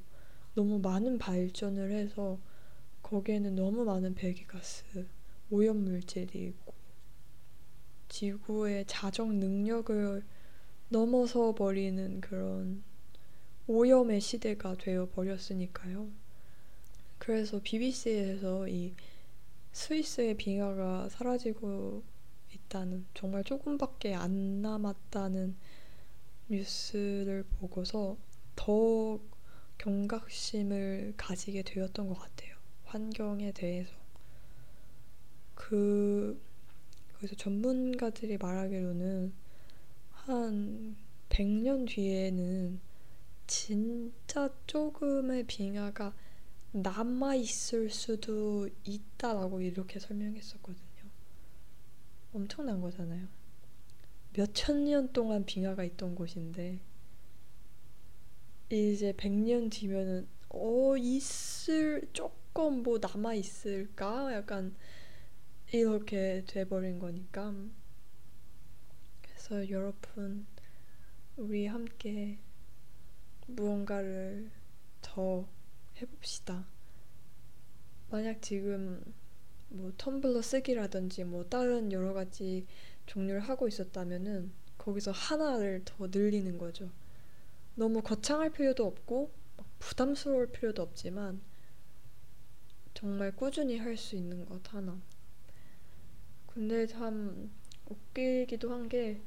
너무 0.55 0.79
많은 0.79 1.17
발전을 1.17 1.91
해서 1.91 2.39
거기에는 3.03 3.55
너무 3.55 3.83
많은 3.83 4.15
배기가스, 4.15 5.07
오염물질이 5.51 6.45
있고 6.47 6.73
지구의 8.09 8.85
자정 8.87 9.39
능력을 9.39 10.23
넘어서 10.89 11.53
버리는 11.53 12.21
그런 12.21 12.83
오염의 13.67 14.21
시대가 14.21 14.75
되어 14.75 15.09
버렸으니까요. 15.09 16.09
그래서 17.17 17.59
BBC에서 17.63 18.67
이 18.67 18.93
스위스의 19.71 20.35
빙하가 20.35 21.09
사라지고 21.09 22.03
있다는 22.53 23.05
정말 23.13 23.43
조금밖에 23.43 24.13
안 24.13 24.61
남았다는 24.61 25.55
뉴스를 26.49 27.43
보고서 27.59 28.17
더 28.55 29.19
경각심을 29.77 31.13
가지게 31.17 31.63
되었던 31.63 32.07
것 32.07 32.15
같아요. 32.15 32.55
환경에 32.85 33.51
대해서. 33.51 33.91
그, 35.55 36.39
그래서 37.17 37.35
전문가들이 37.35 38.37
말하기로는 38.37 39.33
한 40.11 40.95
100년 41.29 41.87
뒤에는 41.87 42.79
진짜 43.47 44.49
조금의 44.67 45.45
빙하가 45.45 46.13
남아있을 46.71 47.89
수도 47.89 48.69
있다라고 48.83 49.61
이렇게 49.61 49.99
설명했었거든요. 49.99 50.83
엄청난 52.33 52.81
거잖아요. 52.81 53.27
몇 54.33 54.53
천 54.53 54.83
년 54.85 55.11
동안 55.13 55.45
빙하가 55.45 55.83
있던 55.83 56.15
곳인데 56.15 56.79
이제 58.69 59.13
100년 59.13 59.69
뒤면은 59.69 60.27
어 60.49 60.97
있을 60.97 62.07
조금 62.13 62.83
뭐 62.83 62.99
남아 62.99 63.35
있을까? 63.35 64.33
약간 64.33 64.75
이렇게 65.71 66.43
돼버린 66.47 66.99
거니까 66.99 67.53
그래서 69.21 69.69
여러분 69.69 70.45
우리 71.37 71.65
함께 71.67 72.39
무언가를 73.47 74.51
더 75.01 75.47
해봅시다. 76.01 76.65
만약 78.09 78.41
지금 78.41 79.03
뭐 79.69 79.91
텀블러 79.97 80.41
쓰기라든지 80.41 81.23
뭐 81.23 81.45
다른 81.49 81.91
여러 81.91 82.13
가지 82.13 82.65
종류를 83.13 83.41
하고 83.41 83.67
있었다면은 83.67 84.51
거기서 84.77 85.11
하나를 85.11 85.83
더 85.85 86.07
늘리는 86.07 86.57
거죠. 86.57 86.89
너무 87.75 88.01
거창할 88.01 88.51
필요도 88.51 88.85
없고 88.85 89.31
부담스러울 89.79 90.47
필요도 90.51 90.81
없지만 90.81 91.41
정말 92.95 93.31
꾸준히 93.35 93.77
할 93.77 93.95
수 93.97 94.15
있는 94.15 94.45
것 94.45 94.73
하나. 94.73 94.99
근데 96.47 96.85
참 96.87 97.49
웃기기도 97.89 98.71
한 98.71 98.87
게 98.89 99.21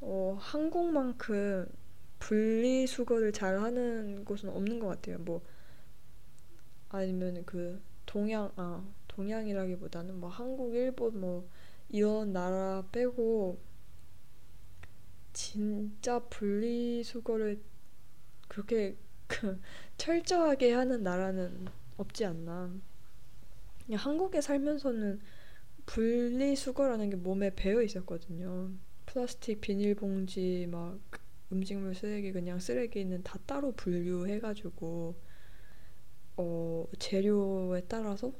어, 0.00 0.36
한국만큼 0.40 1.66
분리수거를 2.20 3.32
잘 3.32 3.60
하는 3.60 4.24
곳은 4.24 4.50
없는 4.50 4.80
것 4.80 4.88
같아요. 4.88 5.18
뭐 5.20 5.42
아니면 6.88 7.44
그 7.44 7.80
동양 8.06 8.50
아 8.56 8.84
동양이라기보다는 9.08 10.18
뭐 10.20 10.28
한국, 10.30 10.74
일본 10.74 11.20
뭐 11.20 11.48
이런 11.88 12.32
나라 12.32 12.86
빼고 12.92 13.58
진짜 15.32 16.18
분리수거를 16.18 17.62
그렇게 18.48 18.96
그 19.26 19.60
철저하게 19.98 20.72
하는 20.72 21.02
나라는 21.02 21.66
없지 21.96 22.24
않나. 22.24 22.74
그냥 23.84 24.00
한국에 24.00 24.40
살면서는 24.40 25.20
분리수거라는 25.86 27.10
게 27.10 27.16
몸에 27.16 27.54
배어 27.54 27.82
있었거든요. 27.82 28.70
플라스틱 29.06 29.60
비닐봉지 29.60 30.68
막 30.70 30.98
음식물 31.52 31.94
쓰레기 31.94 32.32
그냥 32.32 32.58
쓰레기는 32.58 33.22
다 33.22 33.38
따로 33.46 33.72
분류해가지고 33.72 35.14
어 36.38 36.86
재료에 36.98 37.82
따라서 37.88 38.32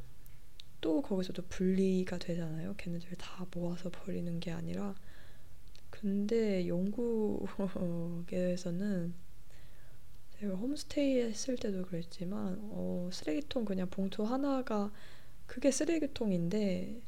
또 0.86 1.02
거기서도 1.02 1.42
분리가 1.48 2.16
되잖아요. 2.16 2.76
걔네들 2.76 3.16
다 3.18 3.44
모아서 3.52 3.90
버리는 3.90 4.38
게 4.38 4.52
아니라 4.52 4.94
근데 5.90 6.68
영국에서는 8.28 8.32
제가 10.38 10.54
홈스테이 10.54 11.22
했을 11.22 11.56
때도 11.56 11.86
그랬지만 11.86 12.60
어, 12.60 13.10
쓰레기통 13.12 13.64
그냥 13.64 13.90
봉투 13.90 14.22
하나가 14.22 14.92
그게 15.46 15.72
쓰레기통인데 15.72 17.00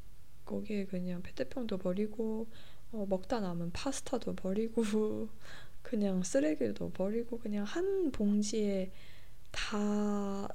거기에 0.45 0.87
그냥 0.87 1.23
페트병도 1.23 1.79
버리고 1.79 2.49
어, 2.91 3.07
먹다 3.09 3.39
남은 3.39 3.71
파스타도 3.71 4.35
버리고 4.35 4.83
그냥 5.83 6.25
쓰레기도 6.25 6.91
버리고 6.91 7.39
그냥 7.39 7.63
한 7.63 8.11
봉지에 8.11 8.91
다 9.53 10.49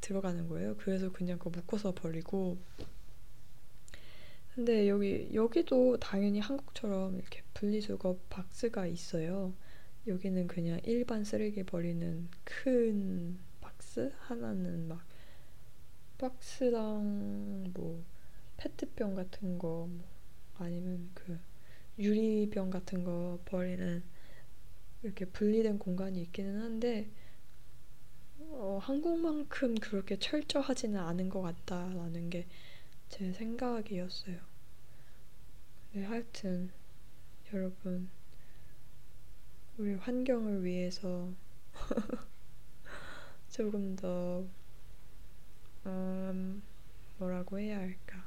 들어가는 0.00 0.48
거예요. 0.48 0.76
그래서 0.78 1.10
그냥 1.12 1.38
그거 1.38 1.50
묶어서 1.50 1.92
버리고 1.94 2.58
근데 4.54 4.88
여기 4.88 5.28
여기도 5.32 5.96
당연히 5.98 6.40
한국처럼 6.40 7.16
이렇게 7.18 7.42
분리수거 7.54 8.18
박스가 8.28 8.86
있어요. 8.86 9.54
여기는 10.06 10.46
그냥 10.48 10.80
일반 10.84 11.24
쓰레기 11.24 11.62
버리는 11.62 12.28
큰 12.44 13.38
박스 13.60 14.12
하나는 14.20 14.88
막 14.88 15.04
박스랑 16.18 17.72
뭐 17.74 18.02
페트병 18.58 19.14
같은 19.14 19.58
거 19.58 19.88
뭐 19.88 20.20
아니면 20.58 21.10
그 21.14 21.38
유리병 21.98 22.70
같은 22.70 23.04
거 23.04 23.38
버리는 23.44 24.02
이렇게 25.02 25.24
분리된 25.24 25.78
공간이 25.78 26.20
있기는 26.22 26.60
한데 26.60 27.10
어, 28.52 28.78
한국만큼 28.82 29.76
그렇게 29.76 30.18
철저하지는 30.18 30.98
않은 30.98 31.28
것 31.28 31.42
같다라는 31.42 32.30
게 32.30 32.46
제 33.10 33.32
생각이었어요. 33.32 34.38
네, 35.92 36.04
하여튼 36.04 36.70
여러분 37.52 38.08
우리 39.76 39.94
환경을 39.94 40.62
위해서 40.62 41.32
조금 43.50 43.96
더 43.96 44.46
음, 45.86 46.62
뭐라고 47.18 47.58
해야 47.58 47.78
할까 47.78 48.24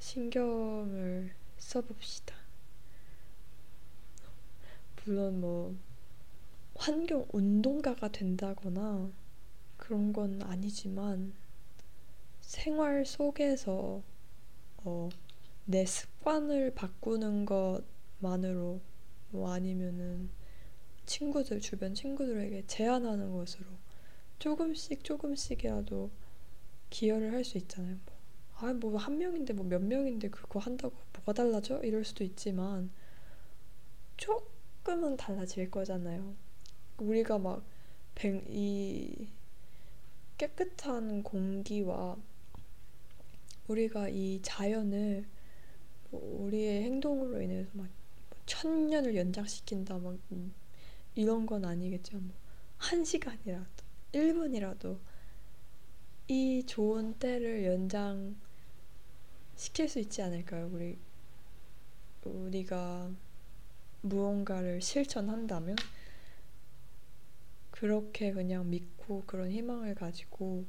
신경을 0.00 1.32
써봅시다. 1.58 2.34
물론 5.04 5.40
뭐 5.40 5.76
환경 6.78 7.26
운동가가 7.32 8.08
된다거나 8.12 9.10
그런 9.76 10.12
건 10.12 10.42
아니지만 10.42 11.34
생활 12.40 13.04
속에서 13.06 14.02
어, 14.78 15.08
내 15.66 15.84
습관을 15.86 16.74
바꾸는 16.74 17.46
것만으로 17.46 18.80
뭐 19.30 19.52
아니면은 19.52 20.30
친구들 21.06 21.60
주변 21.60 21.94
친구들에게 21.94 22.66
제안하는 22.66 23.32
것으로 23.32 23.66
조금씩 24.38 25.04
조금씩이라도 25.04 26.10
기여를 26.90 27.32
할 27.32 27.44
수 27.44 27.58
있잖아요. 27.58 27.98
뭐. 28.06 28.16
아, 28.58 28.72
뭐 28.74 28.98
한 28.98 29.18
명인데 29.18 29.52
뭐 29.54 29.66
몇 29.66 29.82
명인데 29.82 30.30
그거 30.30 30.58
한다고 30.60 30.94
뭐가 31.14 31.32
달라져? 31.34 31.80
이럴 31.84 32.04
수도 32.04 32.24
있지만 32.24 32.90
조금은 34.16 35.16
달라질 35.16 35.70
거잖아요. 35.70 36.34
우리가 36.98 37.38
막이 37.38 39.28
깨끗한 40.38 41.22
공기와 41.22 42.16
우리가 43.68 44.08
이 44.08 44.40
자연을 44.42 45.24
뭐 46.10 46.44
우리의 46.46 46.84
행동으로 46.84 47.40
인해서 47.42 47.70
막 47.72 47.88
천년을 48.46 49.16
연장시킨다 49.16 49.98
막 49.98 50.16
이런 51.14 51.46
건 51.46 51.64
아니겠죠. 51.64 52.18
뭐 52.18 52.46
한 52.78 53.04
시간이라도 53.04 53.84
1분이라도 54.12 54.98
이 56.28 56.64
좋은 56.66 57.18
때를 57.18 57.64
연장 57.64 58.36
시킬 59.56 59.88
수 59.88 59.98
있지 59.98 60.22
않을까요? 60.22 60.68
우리 60.72 60.98
우리가 62.24 63.10
무언가를 64.02 64.80
실천한다면 64.80 65.76
그렇게 67.78 68.32
그냥 68.32 68.68
믿고 68.70 69.24
그런 69.26 69.50
희망을 69.50 69.94
가지고 69.94 70.64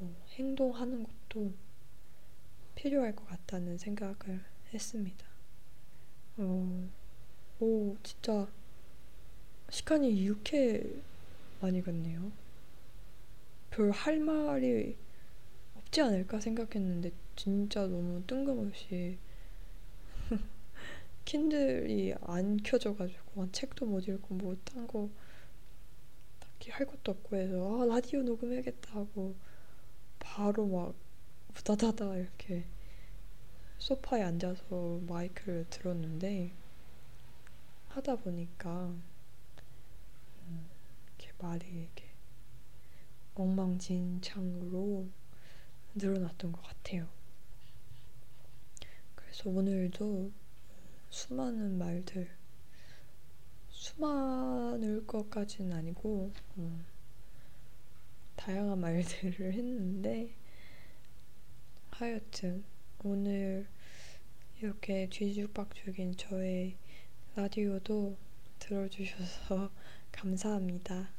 어, 0.00 0.16
행동하는 0.30 1.04
것도 1.04 1.52
필요할 2.74 3.14
것 3.14 3.26
같다는 3.26 3.78
생각을 3.78 4.44
했습니다. 4.72 5.26
어, 6.38 6.88
오, 7.60 7.96
진짜 8.02 8.48
시간이 9.70 10.10
이렇게 10.16 10.84
많이 11.60 11.82
갔네요. 11.82 12.32
별 13.70 13.90
할 13.90 14.18
말이 14.20 14.96
없지 15.76 16.00
않을까 16.00 16.40
생각했는데 16.40 17.12
진짜 17.36 17.86
너무 17.86 18.22
뜬금없이 18.26 19.18
킨들이 21.24 22.14
안 22.22 22.56
켜져가지고 22.58 23.52
책도 23.52 23.86
못 23.86 24.08
읽고 24.08 24.34
뭐 24.34 24.56
딴 24.64 24.86
거 24.86 25.10
딱히 26.64 26.70
할 26.70 26.86
것도 26.86 27.12
없고 27.12 27.36
해서 27.36 27.82
아 27.82 27.84
라디오 27.84 28.22
녹음해야겠다 28.22 28.94
하고 28.94 29.36
바로 30.18 30.66
막 30.66 30.94
우다다다 31.50 32.16
이렇게 32.16 32.64
소파에 33.78 34.22
앉아서 34.22 35.00
마이크를 35.06 35.66
들었는데 35.68 36.52
하다 37.88 38.16
보니까 38.16 38.86
음, 40.46 40.66
이렇게 41.18 41.32
말이 41.38 41.66
이렇게 41.66 42.06
엉망진창으로 43.34 45.06
늘어났던 45.94 46.52
것 46.52 46.62
같아요. 46.62 47.08
그래서 49.14 49.50
오늘도 49.50 50.32
수많은 51.10 51.78
말들 51.78 52.30
수많을 53.84 55.06
것까지는 55.06 55.76
아니고 55.76 56.32
음, 56.56 56.86
다양한 58.34 58.80
말들을 58.80 59.52
했는데 59.52 60.34
하여튼 61.90 62.64
오늘 63.04 63.66
이렇게 64.58 65.06
뒤죽박죽인 65.10 66.16
저의 66.16 66.78
라디오도 67.36 68.16
들어주셔서 68.58 69.70
감사합니다. 70.10 71.10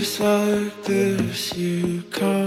Nights 0.00 0.18
like 0.18 0.84
this, 0.84 1.54
you 1.54 2.02
come 2.10 2.39